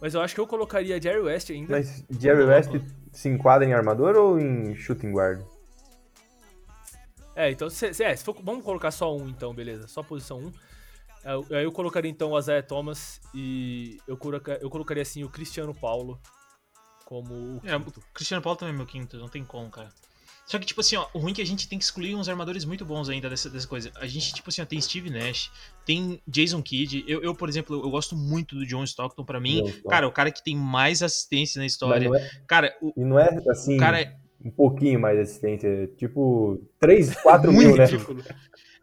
[0.00, 1.72] Mas eu acho que eu colocaria Jerry West ainda.
[1.72, 2.70] Mas Jerry West
[3.12, 5.42] se enquadra em armador ou em shooting guard?
[7.40, 9.86] É, então, se, se- é, se for- vamos colocar só um então, beleza.
[9.86, 10.46] Só posição 1.
[10.46, 10.52] Um.
[11.24, 15.28] Aí eu- eu colocaria então o Isaiah Thomas e eu, coloca, eu colocaria assim o
[15.28, 16.20] Cristiano Paulo
[17.04, 19.88] como o É, o Cristiano Paulo também é meu quinto, não tem como, cara.
[20.46, 22.26] Só que, tipo assim, ó, o ruim é que a gente tem que excluir uns
[22.26, 23.92] armadores muito bons ainda dessa, dessa coisa.
[23.96, 25.50] A gente, tipo assim, ó, tem Steve Nash,
[25.84, 27.04] tem Jason Kidd.
[27.06, 29.24] Eu, eu, por exemplo, eu gosto muito do John Stockton.
[29.24, 32.08] Pra mim, cara, o cara que tem mais assistência na história.
[32.08, 35.66] não é, Cara, o, e não é assim, o cara é um pouquinho mais assistente,
[35.66, 37.84] é tipo 3, 4 mil, né?
[37.84, 38.22] Ridículo.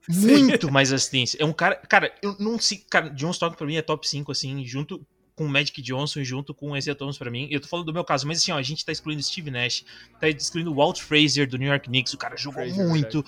[0.10, 1.38] muito mais assistência.
[1.42, 1.76] É um cara.
[1.76, 2.84] Cara, eu não sei.
[2.90, 6.54] Cara, John Stockton pra mim é top 5, assim, junto com o Magic Johnson junto
[6.54, 7.48] com o Isaiah Thomas pra mim.
[7.52, 9.84] Eu tô falando do meu caso, mas assim, ó, a gente tá excluindo Steve Nash,
[10.20, 13.24] tá excluindo o Walt Frazier do New York Knicks, o cara jogou Frazier, muito.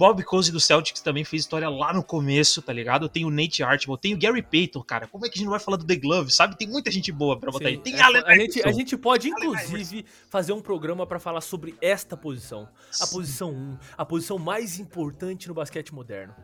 [0.00, 3.06] Bob Cousy do Celtics também fez história lá no começo, tá ligado?
[3.06, 5.06] Tem o Nate Archibald, tem o Gary Payton, cara.
[5.06, 6.56] Como é que a gente não vai falar do The Glove, sabe?
[6.56, 7.78] Tem muita gente boa pra botar Sim, aí.
[7.82, 11.74] Tem é, Allen a, gente, a gente pode, inclusive, fazer um programa pra falar sobre
[11.82, 12.66] esta posição.
[12.98, 13.12] A Sim.
[13.14, 16.34] posição 1, a posição mais importante no basquete moderno.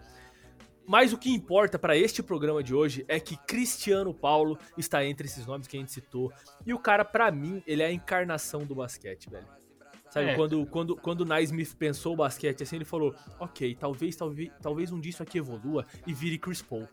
[0.87, 5.29] Mas o que importa pra este programa de hoje é que Cristiano Paulo está entre
[5.29, 6.31] esses nomes que a gente citou.
[6.66, 9.47] E o cara, pra mim, ele é a encarnação do basquete, velho.
[10.16, 10.35] Sabe, É.
[10.35, 14.90] quando, quando, quando o Naismith pensou o basquete, assim, ele falou, ok, talvez, talvez, talvez
[14.90, 16.88] um dia isso aqui evolua e vire Chris Paul.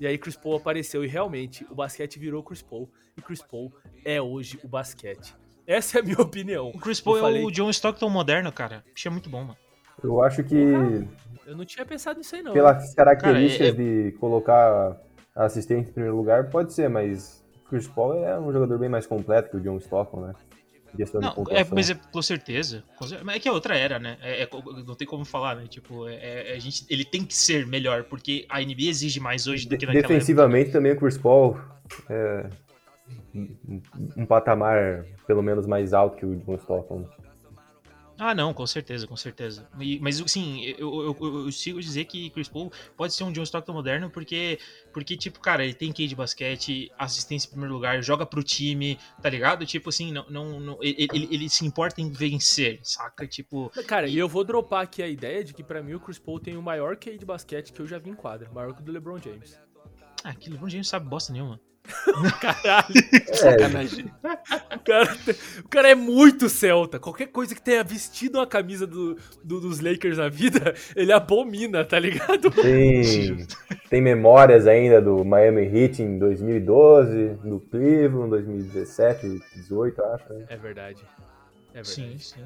[0.00, 2.90] E aí Chris Paul apareceu e realmente o basquete virou Chris Paul.
[3.16, 3.72] E Chris Paul
[4.04, 5.36] é hoje o basquete.
[5.64, 6.70] Essa é a minha opinião.
[6.70, 8.84] O Chris Paul Eu falei- é o John Stockton moderno, cara.
[8.92, 9.56] Bicho é muito bom, mano.
[10.02, 10.56] Eu acho que,
[11.46, 12.52] Eu não tinha pensado nisso aí, não.
[12.52, 14.96] pelas características Cara, de colocar
[15.36, 18.88] a assistente em primeiro lugar, pode ser, mas o Chris Paul é um jogador bem
[18.88, 20.34] mais completo que o John Stockton, né?
[20.96, 21.74] Questão de Não, é, pontuação.
[21.74, 22.84] mas é com certeza.
[23.22, 24.16] Mas é que é outra era, né?
[24.22, 24.48] É- é
[24.86, 25.66] não tem como falar, né?
[25.68, 29.46] Tipo, é- é- a gente, ele tem que ser melhor, porque a NBA exige mais
[29.46, 31.58] hoje do De- que naquela defensivamente também o Chris Paul
[32.08, 32.48] é
[33.34, 33.80] um,
[34.16, 37.08] um patamar pelo menos mais alto que o John Stockton.
[38.16, 39.68] Ah, não, com certeza, com certeza.
[39.80, 43.32] E- mas, assim, eu, eu, eu, eu sigo dizer que Chris Paul pode ser um
[43.32, 44.58] John Stockton moderno, porque,
[44.92, 48.98] porque tipo, cara, ele tem QI de basquete, assistência em primeiro lugar, joga pro time,
[49.20, 49.66] tá ligado?
[49.66, 53.26] Tipo assim, não, não, não- ele, ele, ele se importa em vencer, saca?
[53.26, 56.18] Tipo, Cara, e eu vou dropar aqui a ideia de que pra mim o Chris
[56.18, 58.48] Paul tem o maior QI de basquete que eu já vi em quadra.
[58.52, 59.58] Maior que o do LeBron James.
[60.22, 61.60] ah, que LeBron James sabe bosta nenhuma.
[62.40, 62.94] Caralho.
[63.12, 64.06] É, Sacanagem.
[64.06, 65.16] O cara,
[65.64, 66.98] o cara é muito celta.
[66.98, 71.84] Qualquer coisa que tenha vestido uma camisa do, do- dos Lakers na vida, ele abomina,
[71.84, 72.50] tá ligado?
[72.50, 73.46] tem,
[73.90, 80.32] tem memórias ainda do Miami Heat em 2012, do Cleveland 2017, 18, acho.
[80.32, 80.46] Né?
[80.48, 81.02] É verdade.
[81.74, 81.88] É verdade.
[81.90, 82.44] Sim, sim.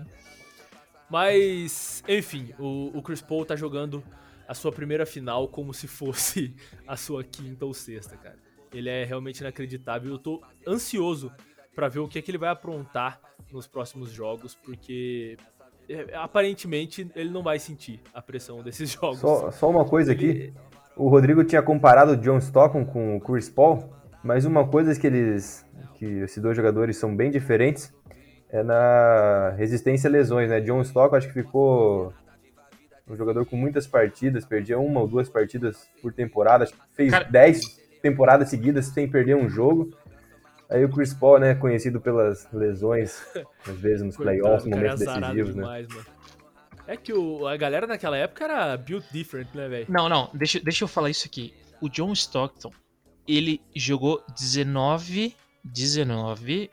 [1.09, 4.03] Mas, enfim, o, o Chris Paul tá jogando
[4.47, 6.55] a sua primeira final como se fosse
[6.87, 8.48] a sua quinta ou sexta, cara.
[8.73, 10.11] Ele é realmente inacreditável.
[10.13, 11.33] Eu tô ansioso
[11.75, 13.21] pra ver o que, é que ele vai aprontar
[13.53, 15.37] nos próximos jogos, porque
[15.89, 19.21] é, aparentemente ele não vai sentir a pressão desses jogos.
[19.21, 20.53] Só, só uma coisa aqui,
[20.97, 23.89] o Rodrigo tinha comparado o John Stockton com o Chris Paul,
[24.23, 27.95] mas uma coisa que eles, que esses dois jogadores são bem diferentes,
[28.51, 30.61] é na resistência a lesões, né?
[30.61, 32.13] John Stockton acho que ficou
[33.09, 37.11] um jogador com muitas partidas, perdia uma ou duas partidas por temporada, acho que fez
[37.11, 39.91] Cara- 10 temporadas seguidas sem perder um jogo.
[40.71, 43.23] Aí o Chris Paul, né, conhecido pelas lesões,
[43.67, 45.63] às vezes nos playoffs, é momentos decisivos, né?
[45.63, 46.07] demais, mano.
[46.87, 49.87] É que o, a galera naquela época era built different, né, velho?
[49.89, 51.53] Não, não, deixa, deixa eu falar isso aqui.
[51.81, 52.71] O John Stockton,
[53.27, 56.71] ele jogou 19, 19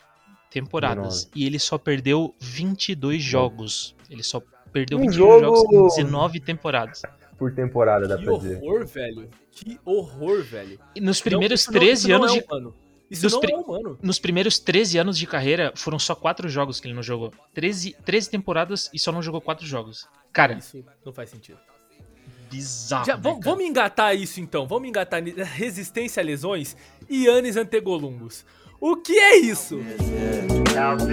[0.50, 1.32] temporadas 19.
[1.36, 3.96] e ele só perdeu 22 jogos.
[4.10, 7.02] Ele só perdeu Um 22 jogo- jogos em 19 temporadas.
[7.38, 8.62] Por temporada, dá Que pra dizer.
[8.64, 9.30] horror, velho.
[9.52, 10.80] Que horror, velho.
[10.96, 12.76] E nos Não, primeiros isso não- 13 isso não anos é de humano.
[13.12, 14.00] Isso dos não pri- é humano.
[14.02, 17.32] nos primeiros 13 anos de carreira, foram só 4 jogos que ele não jogou.
[17.54, 20.08] 13, 13 temporadas e só não jogou 4 jogos.
[20.34, 21.58] Cara, Isso não faz sentido.
[22.50, 23.06] bizarro.
[23.06, 24.66] Já, né, vamos, vamos engatar isso então.
[24.68, 26.76] Vamos engatar resistência a lesões
[27.10, 28.46] e Yannis Antegolumbus.
[28.80, 29.78] O que é isso?
[30.76, 31.04] not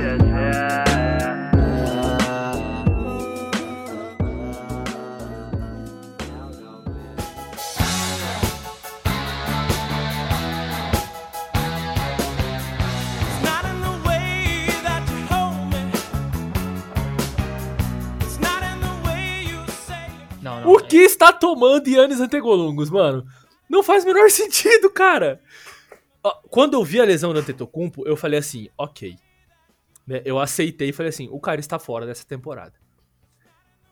[20.92, 23.26] que está tomando Yannis Antegolumbus, mano?
[23.66, 25.40] Não faz o menor sentido, cara.
[26.50, 29.16] Quando eu vi a lesão do Antetokounmpo, eu falei assim, ok.
[30.06, 32.74] Né, eu aceitei e falei assim, o cara está fora dessa temporada.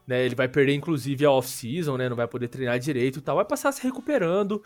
[0.06, 2.06] Né, ele vai perder, inclusive, a off-season, né?
[2.06, 3.36] Não vai poder treinar direito e tal.
[3.36, 4.62] Vai passar se recuperando.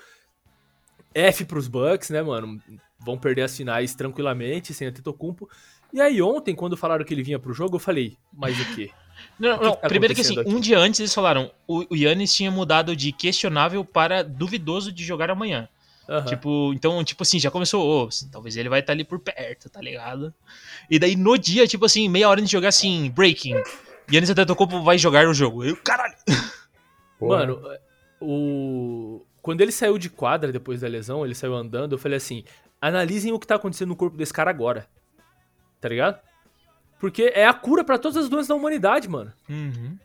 [1.14, 2.60] F pros Bucks, né, mano?
[2.98, 5.48] Vão perder as finais tranquilamente, sem Antetokounmpo.
[5.92, 8.90] E aí ontem, quando falaram que ele vinha pro jogo, eu falei, mas o quê?
[9.38, 11.96] Não, não, que tá primeiro que assim, acontecendo um dia antes eles falaram, o, o
[11.96, 15.68] Yannis tinha mudado de questionável para duvidoso de jogar amanhã.
[16.08, 16.26] Aham.
[16.26, 19.80] Tipo, então, tipo assim, já começou, ô, talvez ele vai estar ali por perto, tá
[19.80, 20.32] ligado?
[20.90, 23.54] E daí no dia, tipo assim, meia hora de jogar assim, breaking.
[24.12, 25.64] Yannis Antetokounmpo vai jogar o jogo.
[25.64, 26.14] Eu, caralho.
[27.18, 27.38] Porra.
[27.38, 27.62] Mano,
[28.20, 29.24] o.
[29.40, 32.44] Quando ele saiu de quadra depois da lesão, ele saiu andando, eu falei assim:
[32.80, 34.86] analisem o que tá acontecendo no corpo desse cara agora.
[35.80, 36.18] Tá ligado?
[37.04, 39.30] Porque é a cura pra todas as doenças da humanidade, mano.
[39.46, 39.98] Uhum.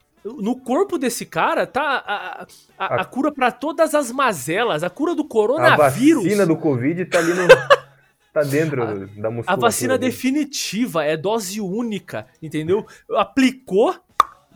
[0.43, 2.43] No corpo desse cara tá a, a,
[2.77, 6.23] a- A- a cura pra todas as mazelas, a cura do A coronavírus.
[6.25, 7.47] vacina do Covid tá ali no,
[8.33, 8.85] tá dentro
[9.15, 9.55] da A musculatura.
[9.57, 10.11] vacina dele.
[10.11, 12.85] definitiva é dose única, entendeu?
[13.15, 13.95] Aplicou,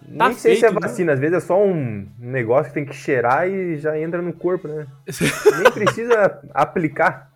[0.06, 0.86] Nem tá sei se é feito, né?
[0.90, 4.34] vacina, às vezes é só um negócio que tem que cheirar e já entra no
[4.34, 4.86] corpo, né?
[5.64, 7.32] Nem precisa aplicar.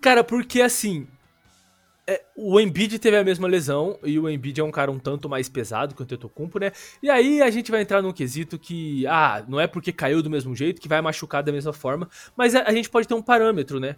[0.00, 1.06] Cara, porque assim.
[2.10, 5.28] É, o Embiid teve a mesma lesão e o Embiid é um cara um tanto
[5.28, 6.72] mais pesado que o Tetocumpo, né?
[7.00, 10.28] E aí a gente vai entrar num quesito que, ah, não é porque caiu do
[10.28, 13.22] mesmo jeito que vai machucar da mesma forma, mas a, a gente pode ter um
[13.22, 13.94] parâmetro, né?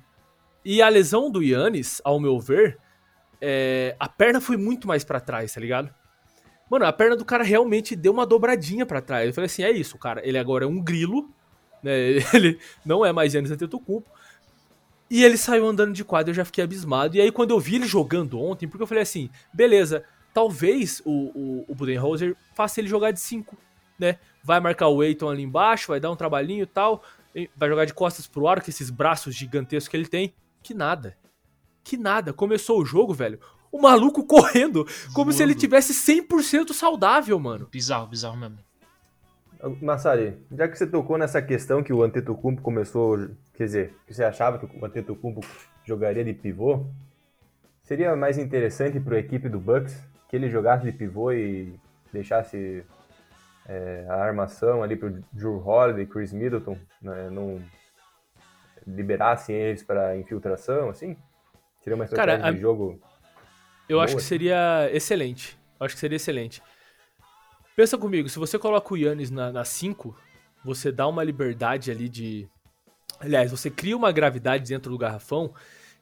[0.62, 2.78] E a lesão do Yannis, ao meu ver,
[3.40, 5.92] é, a perna foi muito mais pra trás, tá ligado?
[6.70, 9.26] Mano, a perna do cara realmente deu uma dobradinha pra trás.
[9.26, 10.20] Eu falei assim, é isso, cara.
[10.26, 11.30] Ele agora é um grilo,
[11.82, 11.92] né?
[12.34, 14.08] Ele não é mais Yannis Antetokounmpo.
[15.12, 17.14] E ele saiu andando de quadra, eu já fiquei abismado.
[17.14, 21.10] E aí, quando eu vi ele jogando ontem, porque eu falei assim, beleza, talvez o,
[21.10, 23.54] o, o Budenholzer faça ele jogar de 5,
[23.98, 24.18] né?
[24.42, 27.04] Vai marcar o Eiton ali embaixo, vai dar um trabalhinho e tal,
[27.54, 30.32] vai jogar de costas pro ar com esses braços gigantescos que ele tem.
[30.62, 31.14] Que nada.
[31.84, 32.32] Que nada.
[32.32, 33.38] Começou o jogo, velho.
[33.70, 37.68] O maluco correndo, como se ele tivesse 100% saudável, mano.
[37.70, 38.58] Bizarro, bizarro mesmo.
[39.80, 43.28] Massari, já que você tocou nessa questão que o Antetokounmpo começou,
[43.62, 45.40] quer dizer, que você achava que o Antetokounmpo
[45.84, 46.84] jogaria de pivô,
[47.84, 49.96] seria mais interessante para a equipe do Bucks
[50.28, 51.78] que ele jogasse de pivô e
[52.12, 52.84] deixasse
[53.68, 57.62] é, a armação ali para o Drew Holiday, Chris Middleton, né, não
[58.84, 61.16] liberassem eles para infiltração, assim?
[61.84, 63.00] Seria uma Cara, estratégia a- de jogo
[63.88, 64.20] Eu acho Boa.
[64.22, 65.56] que seria excelente.
[65.78, 66.60] Eu acho que seria excelente.
[67.76, 70.16] Pensa comigo, se você coloca o Yannis na 5,
[70.64, 72.48] você dá uma liberdade ali de.
[73.20, 75.54] Aliás, você cria uma gravidade dentro do garrafão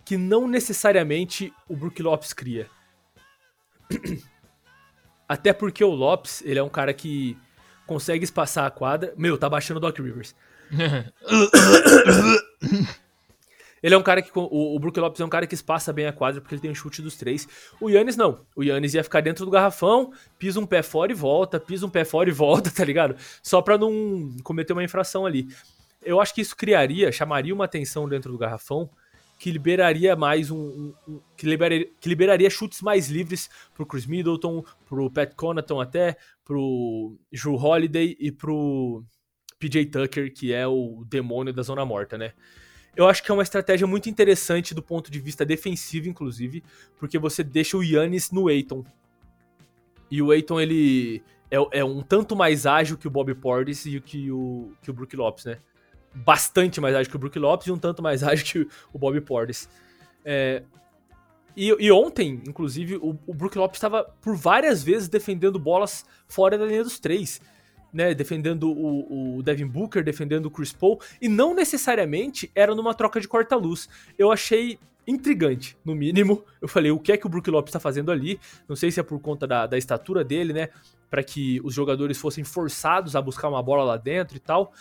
[0.04, 2.68] que não necessariamente o Brook Lopes cria.
[5.28, 7.38] Até porque o Lopes, ele é um cara que
[7.86, 9.14] consegue espaçar a quadra.
[9.16, 10.34] Meu, tá baixando o Doc Rivers.
[13.82, 14.30] Ele é um cara que.
[14.34, 16.70] O, o Brook Lopes é um cara que espaça bem a quadra porque ele tem
[16.70, 17.48] o chute dos três.
[17.80, 18.40] O Yannis não.
[18.54, 21.90] O Yannis ia ficar dentro do garrafão, pisa um pé fora e volta, pisa um
[21.90, 23.16] pé fora e volta, tá ligado?
[23.42, 25.48] Só pra não cometer uma infração ali.
[26.02, 28.88] Eu acho que isso criaria, chamaria uma atenção dentro do garrafão
[29.38, 30.58] que liberaria mais um.
[30.58, 35.80] um- um- que, liberaria, que liberaria chutes mais livres pro Chris Middleton, pro Pat Connaughton
[35.80, 39.02] até, pro Drew Holiday e pro
[39.58, 42.32] PJ Tucker, que é o demônio da zona morta, né?
[42.94, 46.62] Eu acho que é uma estratégia muito interessante do ponto de vista defensivo, inclusive,
[46.98, 48.84] porque você deixa o Yannis no Aiton.
[50.10, 54.00] E o Aiton, ele é, é um tanto mais ágil que o Bobby Portis e
[54.00, 55.58] que o, que o Brook Lopes, né?
[56.14, 59.20] Bastante mais ágil que o Brook Lopes e um tanto mais ágil que o Bobby
[59.20, 59.68] Portis.
[60.24, 60.62] É,
[61.56, 66.56] e, e ontem, inclusive, o, o Brook Lopes estava por várias vezes defendendo bolas fora
[66.56, 67.40] da linha dos três.
[67.92, 72.94] Né, defendendo o, o Devin Booker, defendendo o Chris Paul, e não necessariamente era numa
[72.94, 73.88] troca de corta-luz.
[74.16, 76.44] Eu achei intrigante, no mínimo.
[76.62, 78.38] Eu falei, o que é que o Brook Lopes está fazendo ali?
[78.68, 80.68] Não sei se é por conta da, da estatura dele, né?
[81.10, 84.72] Para que os jogadores fossem forçados a buscar uma bola lá dentro e tal.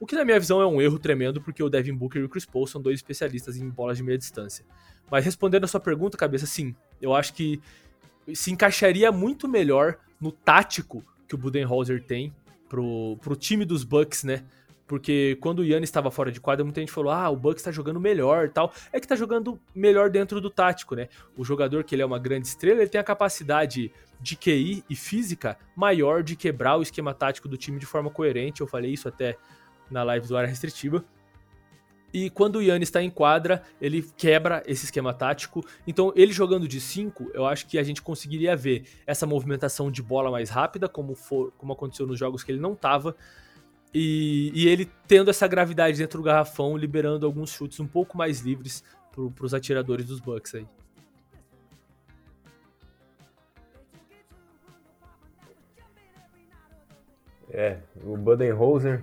[0.00, 2.28] O que, na minha visão, é um erro tremendo, porque o Devin Booker e o
[2.28, 4.64] Chris Paul são dois especialistas em bolas de meia distância.
[5.10, 6.74] Mas respondendo a sua pergunta, cabeça, sim.
[7.02, 7.60] Eu acho que
[8.34, 12.34] se encaixaria muito melhor no tático que o Budenholzer tem
[12.66, 14.42] pro, pro time dos Bucks, né?
[14.86, 17.70] Porque quando o Yannis estava fora de quadra, muita gente falou: ah, o Bucks tá
[17.70, 18.72] jogando melhor tal.
[18.92, 21.08] É que tá jogando melhor dentro do tático, né?
[21.36, 24.96] O jogador, que ele é uma grande estrela, ele tem a capacidade de QI e
[24.96, 28.62] física maior de quebrar o esquema tático do time de forma coerente.
[28.62, 29.36] Eu falei isso até
[29.90, 31.04] na live do Área Restritiva.
[32.12, 35.64] E quando o Yannis está em quadra, ele quebra esse esquema tático.
[35.86, 40.02] Então, ele jogando de 5, eu acho que a gente conseguiria ver essa movimentação de
[40.02, 43.14] bola mais rápida, como, for, como aconteceu nos jogos que ele não estava.
[43.94, 48.40] E, e ele tendo essa gravidade dentro do garrafão, liberando alguns chutes um pouco mais
[48.40, 50.66] livres para os atiradores dos Bucks aí.
[57.52, 59.02] É, o Budenholzer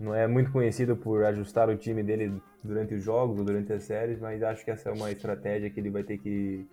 [0.00, 3.82] não é muito conhecido por ajustar o time dele durante os jogos ou durante as
[3.82, 6.66] séries, mas acho que essa é uma estratégia que ele vai ter que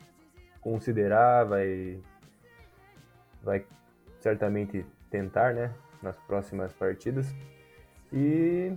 [0.62, 2.00] considerar, vai,
[3.44, 3.66] vai
[4.22, 7.28] certamente tentar, né, nas próximas partidas.
[8.14, 8.74] E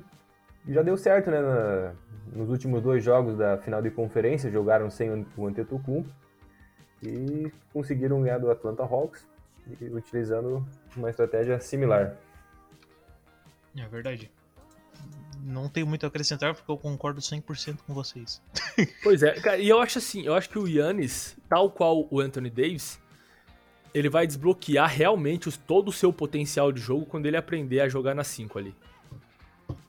[0.68, 1.94] já deu certo, né, na-
[2.32, 6.10] nos últimos dois jogos da final de conferência, jogaram sem o Antetokounmpo
[7.02, 9.24] e conseguiram ganhar do Atlanta Hawks
[9.92, 12.16] utilizando uma estratégia similar.
[13.78, 14.30] É verdade.
[15.42, 18.40] Não tenho muito a acrescentar porque eu concordo 100% com vocês.
[19.02, 22.20] Pois é, cara, e eu acho assim, eu acho que o Yannis, tal qual o
[22.20, 23.00] Anthony Davis,
[23.92, 27.88] ele vai desbloquear realmente os- todo o seu potencial de jogo quando ele aprender a
[27.88, 28.74] jogar na 5 ali.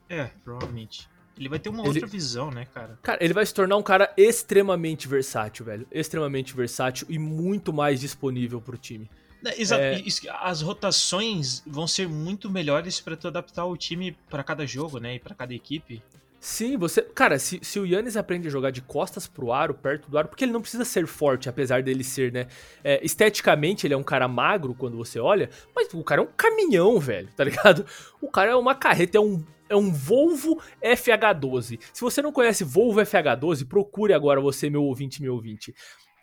[0.09, 1.09] É, provavelmente.
[1.37, 2.99] Ele vai ter uma Ele- outra visão, né, cara?
[3.01, 5.87] Cara, ele vai se tornar um cara extremamente versátil, velho.
[5.91, 9.09] Extremamente versátil e muito mais disponível pro time.
[9.57, 9.81] Exato.
[9.81, 10.03] É.
[10.39, 15.15] As rotações vão ser muito melhores pra tu adaptar o time pra cada jogo, né?
[15.15, 16.01] E pra cada equipe.
[16.41, 17.03] Sim, você.
[17.03, 20.27] Cara, se, se o Yannis aprende a jogar de costas pro aro, perto do aro,
[20.27, 22.47] porque ele não precisa ser forte, apesar dele ser, né?
[22.83, 26.29] é, esteticamente, ele é um cara magro quando você olha, mas o cara é um
[26.35, 27.85] caminhão, velho, tá ligado?
[28.19, 29.43] O cara é uma carreta, é um.
[29.69, 31.79] É um Volvo FH12.
[31.93, 35.73] Se você não conhece Volvo FH12, procure agora você, meu ouvinte, meu ouvinte.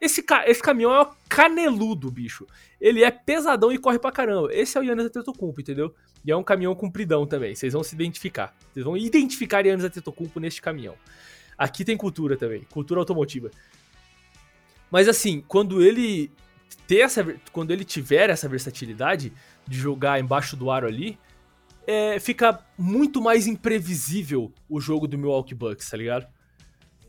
[0.01, 2.47] Esse, ca- esse caminhão é um caneludo, bicho.
[2.81, 4.49] Ele é pesadão e corre pra caramba.
[4.53, 5.95] Esse é o Yannis Antetokounmpo, entendeu?
[6.25, 7.55] E é um caminhão compridão também.
[7.55, 8.57] Vocês vão se identificar.
[8.73, 10.95] Vocês vão identificar Yannis Antetokounmpo neste caminhão.
[11.57, 13.51] Aqui tem cultura também, cultura automotiva.
[14.91, 16.31] Mas assim, quando ele
[16.87, 19.33] ter essa, quando ele tiver essa versatilidade
[19.67, 21.19] de jogar embaixo do aro ali,
[21.87, 26.27] é, fica muito mais imprevisível o jogo do Milwaukee Bucks, tá ligado?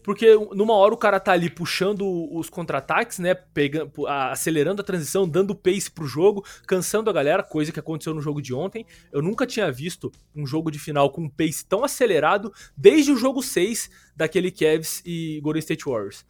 [0.09, 2.01] Porque numa hora o cara tá ali puxando
[2.35, 3.35] os contra-ataques, né?
[3.35, 8.19] Pegando, acelerando a transição, dando pace pro jogo, cansando a galera, coisa que aconteceu no
[8.19, 8.87] jogo de ontem.
[9.11, 13.15] Eu nunca tinha visto um jogo de final com um pace tão acelerado desde o
[13.15, 16.25] jogo 6 daquele Cavs e Golden State Warriors.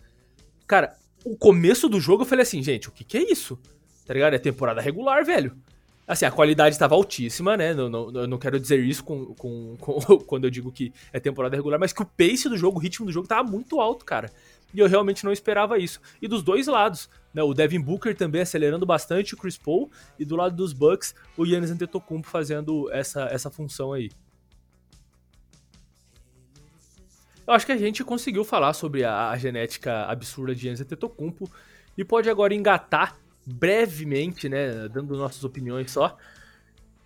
[0.68, 3.58] Cara, o começo do jogo eu falei assim, gente, o que que é isso?
[4.06, 4.34] Tá ligado?
[4.34, 5.56] É temporada regular, velho.
[6.10, 7.72] Assim, a qualidade estava altíssima, né?
[7.72, 11.56] Não, não, não quero dizer isso com, com- com- quando eu digo que é temporada
[11.56, 14.32] regular, mas que o pace do jogo, o ritmo do jogo tava muito alto, cara.
[14.74, 16.02] E eu realmente não esperava isso.
[16.20, 17.44] E dos dois lados, né?
[17.44, 21.46] O Devin Booker também acelerando bastante o Chris Paul, e do lado dos Bucks, o
[21.46, 24.10] Giannis Antetokounmpo fazendo essa, essa função aí.
[27.46, 31.50] Eu acho que a gente conseguiu falar sobre a, a genética absurda de Giannis Antetokounmpo
[31.96, 33.16] e pode agora engatar
[33.54, 36.18] brevemente, né, dando nossas opiniões só,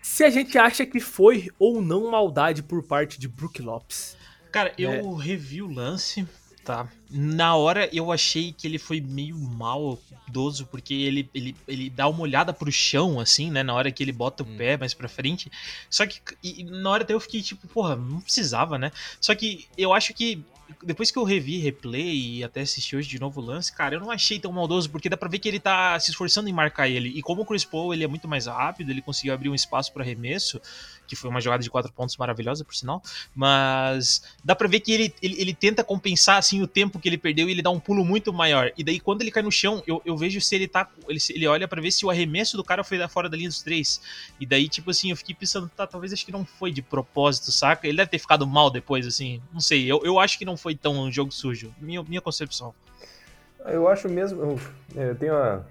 [0.02, 4.18] se a gente acha que foi ou não maldade por parte de Brook Lopes.
[4.52, 6.28] Cara, eu revi o lance,
[6.64, 6.88] tá?
[7.10, 12.22] Na hora eu achei que ele foi meio maldoso, porque ele, ele, ele dá uma
[12.22, 13.64] olhada pro chão, assim, né?
[13.64, 15.52] Na hora que ele bota o pé mais pra frente.
[15.90, 18.92] Só que e na hora até eu fiquei tipo, porra, não precisava, né?
[19.20, 20.44] Só que eu acho que
[20.82, 24.00] depois que eu revi replay e até assisti hoje de novo o lance, cara, eu
[24.00, 26.88] não achei tão maldoso, porque dá pra ver que ele tá se esforçando em marcar
[26.88, 27.10] ele.
[27.10, 29.92] E como o Chris Paul ele é muito mais rápido, ele conseguiu abrir um espaço
[29.92, 30.62] para arremesso,
[31.08, 33.02] que foi uma jogada de quatro pontos maravilhosa, por sinal.
[33.36, 37.18] Mas dá pra ver que ele, ele, ele tenta compensar assim o tempo que ele
[37.18, 38.72] perdeu e ele dá um pulo muito maior.
[38.78, 40.90] E daí quando ele cai no chão, eu, eu vejo se ele tá.
[41.08, 43.50] Ele, ele olha pra ver se o arremesso do cara foi da fora da linha
[43.50, 44.02] dos três.
[44.40, 47.52] E daí, tipo assim, eu fiquei pensando, tá, talvez acho que não foi de propósito,
[47.52, 47.88] saca?
[47.88, 49.42] Ele deve ter ficado mal depois, assim.
[49.52, 51.74] Não sei, eu, eu acho que não foi tão um jogo sujo.
[51.80, 52.74] Minha, minha concepção.
[53.66, 54.42] Eu acho mesmo.
[54.42, 54.60] Eu,
[54.96, 55.64] eu tenho a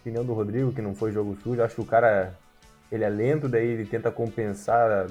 [0.00, 1.62] opinião do Rodrigo, que não foi jogo sujo.
[1.62, 2.36] Acho que o cara
[2.90, 5.06] ele é lento, daí ele tenta compensar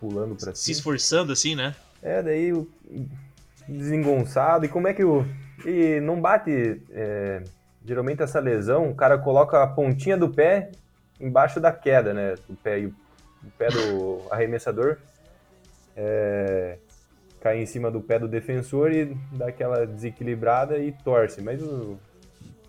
[0.00, 0.76] pulando Se cima.
[0.76, 1.74] esforçando, assim, né?
[2.02, 2.68] É, daí o-
[3.68, 4.64] desengonçado.
[4.64, 5.24] E como é que o.
[5.64, 6.82] E não bate.
[6.90, 7.42] é,
[7.84, 10.70] geralmente essa lesão, o cara coloca a pontinha do pé
[11.20, 12.34] embaixo da queda, né?
[12.48, 12.94] Do pé, e o,
[13.44, 14.98] o pé do arremessador
[15.96, 16.78] é,
[17.40, 21.40] cai em cima do pé do defensor e dá aquela desequilibrada e torce.
[21.40, 21.98] Mas o,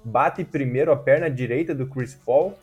[0.04, 2.58] bate primeiro a perna direita do Chris Paul,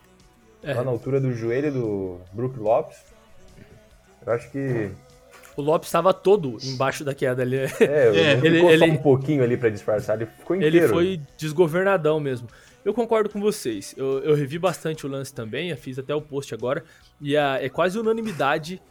[0.65, 0.73] É.
[0.73, 2.97] lá na altura do joelho do Brook Lopes.
[4.25, 4.89] Eu acho que.
[5.55, 7.57] O Lopes estava todo embaixo da queda ali.
[7.57, 10.75] É, É, ele- ficou só ele- um pouquinho ali pra disfarçar, ele ficou inteiro.
[10.77, 12.47] Ele foi desgovernadão mesmo.
[12.83, 13.93] Eu concordo com vocês.
[13.97, 16.83] Eu, eu revi bastante o lance também, eu fiz até o post agora.
[17.21, 18.81] E a- é quase unanimidade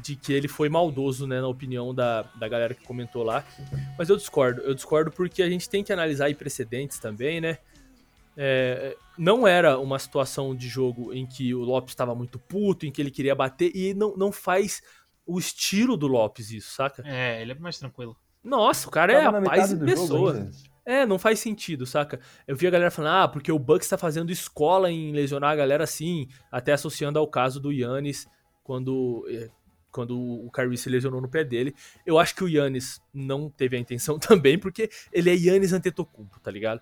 [0.00, 3.44] de que ele foi maldoso, né, na opinião da, da galera que comentou lá.
[3.98, 4.60] Mas eu discordo.
[4.62, 7.58] Eu discordo porque a gente tem que analisar aí precedentes também, né?
[8.36, 12.92] É, não era uma situação de jogo em que o Lopes estava muito puto, em
[12.92, 14.82] que ele queria bater, e não, não faz
[15.26, 17.02] o estilo do Lopes isso, saca?
[17.04, 18.16] É, ele é mais tranquilo.
[18.42, 20.34] Nossa, o cara é Tava a paz jogo pessoa.
[20.34, 20.50] ainda.
[20.86, 22.20] É, não faz sentido, saca?
[22.46, 25.56] Eu vi a galera falando, ah, porque o Bucks tá fazendo escola em lesionar a
[25.56, 28.28] galera assim, até associando ao caso do Yannis,
[28.62, 29.50] quando, eh,
[29.90, 31.74] quando o Kyrie se lesionou no pé dele.
[32.06, 36.38] Eu acho que o Yannis não teve a intenção também, porque ele é Yannis Antetokounmpo,
[36.38, 36.80] tá ligado?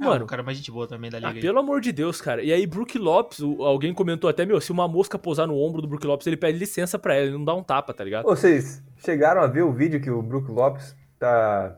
[0.00, 1.28] Tipo, Mano, o cara mais gente boa também da liga.
[1.28, 1.40] ah, aí.
[1.42, 2.42] pelo amor de Deus, cara.
[2.42, 5.82] E aí, Brook Lopes, o- alguém comentou até, meu, se uma mosca pousar no ombro
[5.82, 8.24] do Brook Lopes, ele pede licença pra ela, ele não dá um tapa, tá ligado?
[8.24, 11.76] Vocês chegaram a ver o vídeo que o Brook Lopes tá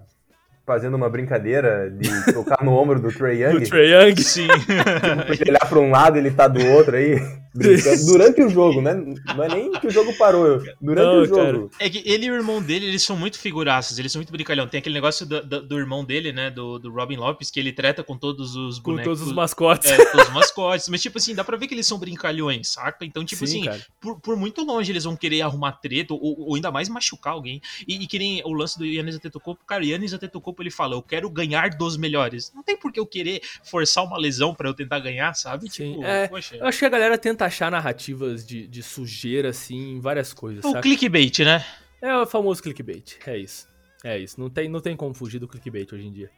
[0.64, 3.64] fazendo uma brincadeira de tocar no ombro do Trey Do Young?
[3.64, 4.16] Trae Young.
[4.22, 4.46] Sim.
[5.26, 7.16] Porque olhar pra um lado ele tá do outro aí.
[7.54, 8.94] brincando durante o jogo, né?
[8.94, 11.70] Não é nem que o jogo parou, durante Não, o jogo.
[11.78, 14.66] É que ele e o irmão dele, eles são muito figuraças, eles são muito brincalhão.
[14.66, 16.50] Tem aquele negócio do, do- do irmão dele, né?
[16.50, 19.18] Do, do Robin Lopes, que ele treta com todos os Com bonecos.
[19.18, 19.90] todos os mascotes.
[19.90, 20.88] É, todos os mascotes.
[20.88, 23.04] Mas, tipo assim, dá pra ver que eles são brincalhões, saca?
[23.04, 23.86] Então, tipo Sim, assim, cara.
[24.00, 27.60] por, por muito longe eles vão querer arrumar treta, ou, ou ainda mais machucar alguém.
[27.86, 30.94] E, e que nem o lance do Yannis Antetokounmpo, cara, o Yannis Antetokounmpo, ele fala,
[30.94, 32.52] eu quero ganhar dos melhores.
[32.54, 35.70] Não tem por que eu querer forçar uma lesão pra eu tentar ganhar, sabe?
[35.70, 36.56] Sim, tipo, é, poxa.
[36.56, 40.64] Eu acho que a galera tenta achar narrativas de, de sujeira, assim, em várias coisas,
[40.64, 40.82] O sabe?
[40.82, 41.64] clickbait, né?
[42.00, 43.68] É o famoso clickbait, é isso.
[44.04, 46.30] É isso, não tem, não tem como fugir do clickbait hoje em dia.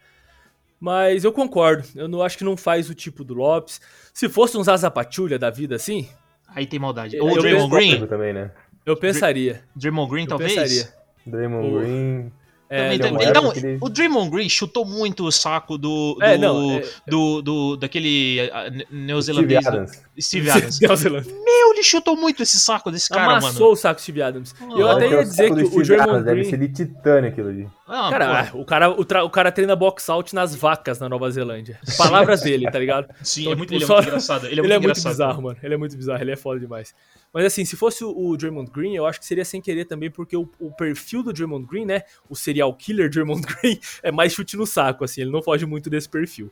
[0.79, 3.81] Mas eu concordo, eu não acho que não faz o tipo do Lopes.
[4.13, 6.09] Se fosse um Zaza Pachulia da vida assim,
[6.47, 7.17] Aí tem maldade.
[7.17, 8.07] Eu Ou o Draymond Green.
[8.07, 8.51] também, né?
[8.87, 9.65] eu pensaria.
[9.75, 10.55] Draymond Green, Eu talvez?
[10.55, 10.95] pensaria.
[11.27, 12.33] Draymond Green.
[12.71, 16.15] É, é Então, aquele- o Draymond Green chutou muito o saco do.
[16.15, 19.67] do, É, não, é- do, do- daquele ah, ne- Steve neozelandês.
[19.67, 20.03] Adams.
[20.21, 20.81] Steve Adams.
[20.81, 23.73] Meu, ele chutou muito esse saco desse cara, Amassou mano.
[23.73, 24.55] o saco Steve Adams.
[24.61, 26.51] Ah, eu até ia o dizer saco que do o Steve Draymond Adams Deve Green...
[26.51, 27.69] ser de titânio aquilo ali.
[27.87, 31.07] Ah, Cara, pô, o cara, o, tra- o cara treina box out nas vacas na
[31.09, 31.79] Nova Zelândia.
[31.99, 33.15] Palavras dele, tá ligado?
[33.23, 34.47] sim, então, é muito, tipo, ele é muito engraçado.
[34.47, 35.13] Ele é muito, engraçado.
[35.13, 35.59] bizarro, mano.
[35.63, 36.95] Ele é muito bizarro, ele é foda demais.
[37.33, 40.11] Mas assim, se fosse o, o Draymond Green, eu acho que seria sem querer também,
[40.11, 42.05] porque o, o perfil do Draymond Green, né?
[42.29, 45.91] O serial killer Draymond Green é mais chute no saco, assim, ele não foge muito
[45.91, 46.51] desse perfil.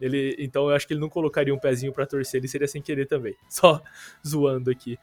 [0.00, 2.82] Ele, então eu acho que ele não colocaria um pezinho pra torcer, ele seria sem
[2.82, 3.36] querer também.
[3.48, 3.80] Só
[4.26, 4.98] zoando aqui.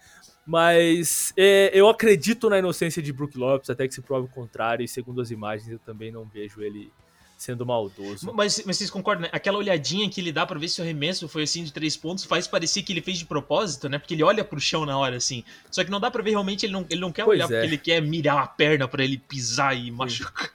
[0.46, 4.84] Mas é, eu acredito na inocência de Brook Lopes, até que se prove o contrário,
[4.84, 6.92] e segundo as imagens eu também não vejo ele
[7.40, 8.32] sendo maldoso.
[8.34, 9.30] Mas, mas vocês concordam, né?
[9.32, 12.26] Aquela olhadinha que ele dá pra ver se o arremesso foi assim de três pontos
[12.26, 13.98] faz parecer que ele fez de propósito, né?
[13.98, 15.44] Porque ele olha pro chão na hora, assim.
[15.72, 17.48] Só que não dá pra ver realmente, ele não, ele não quer Pois olhar é.
[17.48, 20.52] porque ele quer mirar a perna pra ele pisar e machucar.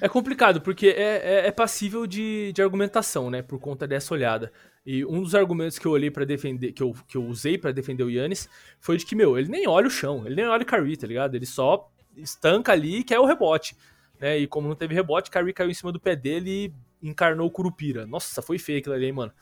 [0.00, 3.40] É complicado, porque é, é, é passível de, de argumentação, né?
[3.40, 4.52] Por conta dessa olhada.
[4.84, 7.72] E um dos argumentos que eu olhei para defender, que eu, que eu usei pra
[7.72, 10.62] defender o Yannis, foi de que, meu, ele nem olha o chão, ele nem olha
[10.62, 11.34] o Curry, tá ligado?
[11.34, 13.74] Ele só estanca ali e quer o rebote.
[14.20, 14.38] Né?
[14.38, 17.50] E como não teve rebote, Curry caiu em cima do pé dele e encarnou o
[17.50, 18.06] Curupira.
[18.06, 19.32] Nossa, foi feio aquilo ali, hein, mano.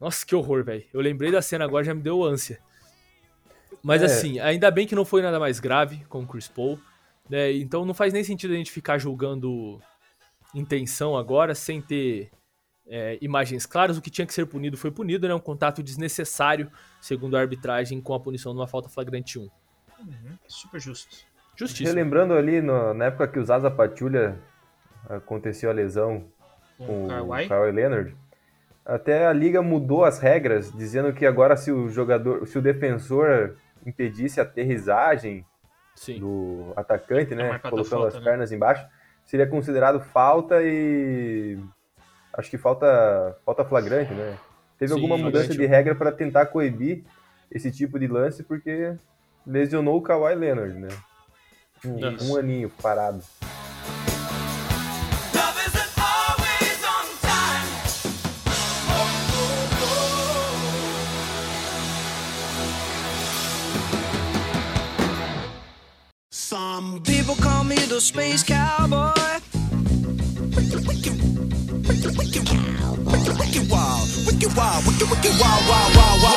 [0.00, 0.84] Nossa, que horror, velho.
[0.92, 2.60] Eu lembrei da cena agora, já me deu ânsia.
[3.82, 4.06] Mas É.
[4.06, 6.78] assim, ainda bem que não foi nada mais grave com o Chris Paul.
[7.28, 7.52] Né?
[7.52, 9.80] Então não faz nem sentido a gente ficar julgando
[10.54, 12.30] intenção agora, sem ter
[12.88, 13.96] é, imagens claras.
[13.96, 15.34] O que tinha que ser punido foi punido, né?
[15.34, 19.48] Um contato desnecessário, segundo a arbitragem, com a punição de uma falta flagrante 1.
[20.46, 21.16] Super justo.
[21.56, 21.88] Justiça.
[21.90, 24.36] Relembrando ali, no- na época que o Zaza Pachulia
[25.08, 26.24] aconteceu a lesão
[26.78, 27.72] com Com o Kawhi.
[27.72, 28.14] Leonard,
[28.84, 33.56] até a liga mudou as regras, dizendo que agora se o jogador, se o defensor
[33.84, 35.44] impedisse a aterrissagem
[35.94, 36.20] Sim.
[36.20, 38.20] do atacante, né, colocando falta, as né?
[38.20, 38.86] pernas embaixo,
[39.24, 41.58] seria considerado falta e
[42.34, 44.36] acho que falta falta flagrante, né?
[44.78, 47.02] Teve Sim, alguma mudança de regra para tentar coibir
[47.50, 48.94] esse tipo de lance porque
[49.46, 50.88] lesionou o Kawhi Leonard, né?
[51.84, 52.24] Um, Isso.
[52.32, 53.22] um aninho parado.
[55.34, 58.76] Love isn't always on time.
[66.30, 69.12] Some people call me the space cowboy.
[72.16, 76.35] Wicked wild, wicked wild, wicked, wicked wild, wild, wild, wild.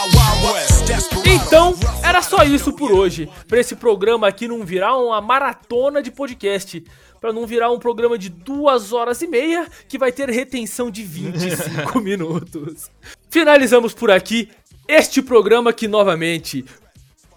[1.25, 3.29] Então, era só isso por hoje.
[3.47, 6.83] Pra esse programa aqui não virar uma maratona de podcast.
[7.19, 11.03] Pra não virar um programa de duas horas e meia que vai ter retenção de
[11.03, 12.89] 25 minutos.
[13.29, 14.49] Finalizamos por aqui
[14.87, 16.63] este programa que novamente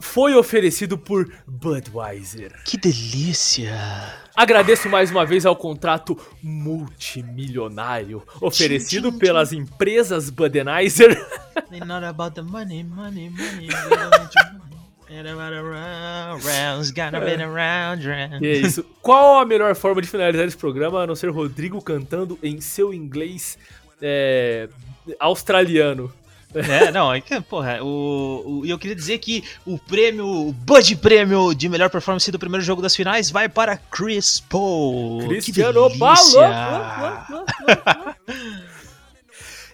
[0.01, 2.53] foi oferecido por Budweiser.
[2.65, 4.22] Que delícia!
[4.35, 11.11] Agradeço mais uma vez ao contrato multimilionário oferecido Tchim, tchim, pelas empresas Budweiser.
[11.71, 13.69] Ain't not about the money, money, money.
[18.41, 18.83] E é isso.
[19.03, 22.95] Qual a melhor forma de finalizar esse programa a não ser Rodrigo cantando em seu
[22.95, 23.59] inglês
[24.01, 24.71] é,
[25.21, 26.11] australiano?
[26.55, 30.53] É, não, é que, porra, o, o- e eu queria dizer que o prêmio, o
[30.53, 35.27] Bud Prêmio de melhor performance do primeiro jogo das finais vai para Chris Paul.
[35.29, 35.89] Cristiano.
[35.99, 37.45] Paulo!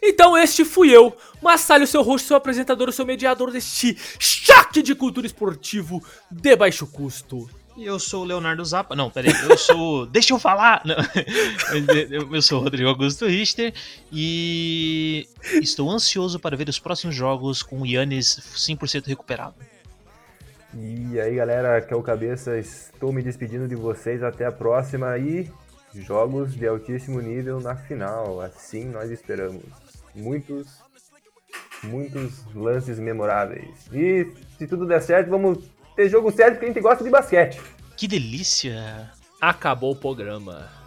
[0.01, 5.27] Então este fui eu, Massalho, seu host, seu apresentador, seu mediador deste choque de cultura
[5.27, 7.51] esportivo de baixo custo.
[7.79, 8.97] Eu sou o Leonardo Zappa.
[8.97, 9.33] Não, peraí.
[9.49, 10.07] Eu sou.
[10.11, 10.83] Deixa eu falar!
[10.85, 10.97] Não.
[12.11, 13.73] Eu eu sou o Rodrigo Augusto Richter
[14.13, 15.29] e
[15.63, 19.55] estou ansioso para ver os próximos jogos com o Yannis 100% recuperado.
[20.75, 24.23] E aí, galera, que é o Cabeça, estou me despedindo de vocês.
[24.23, 25.51] Até a próxima e
[25.95, 28.41] jogos de altíssimo nível na final.
[28.41, 29.63] Assim nós esperamos.
[30.15, 30.89] Muitos
[31.83, 33.89] muitos lances memoráveis.
[33.93, 34.27] E
[34.59, 35.59] se tudo der certo, vamos
[35.99, 37.61] ter jogo certo porque a gente gosta de basquete.
[37.97, 39.11] Que delícia!
[39.41, 40.78] Acabou o programa.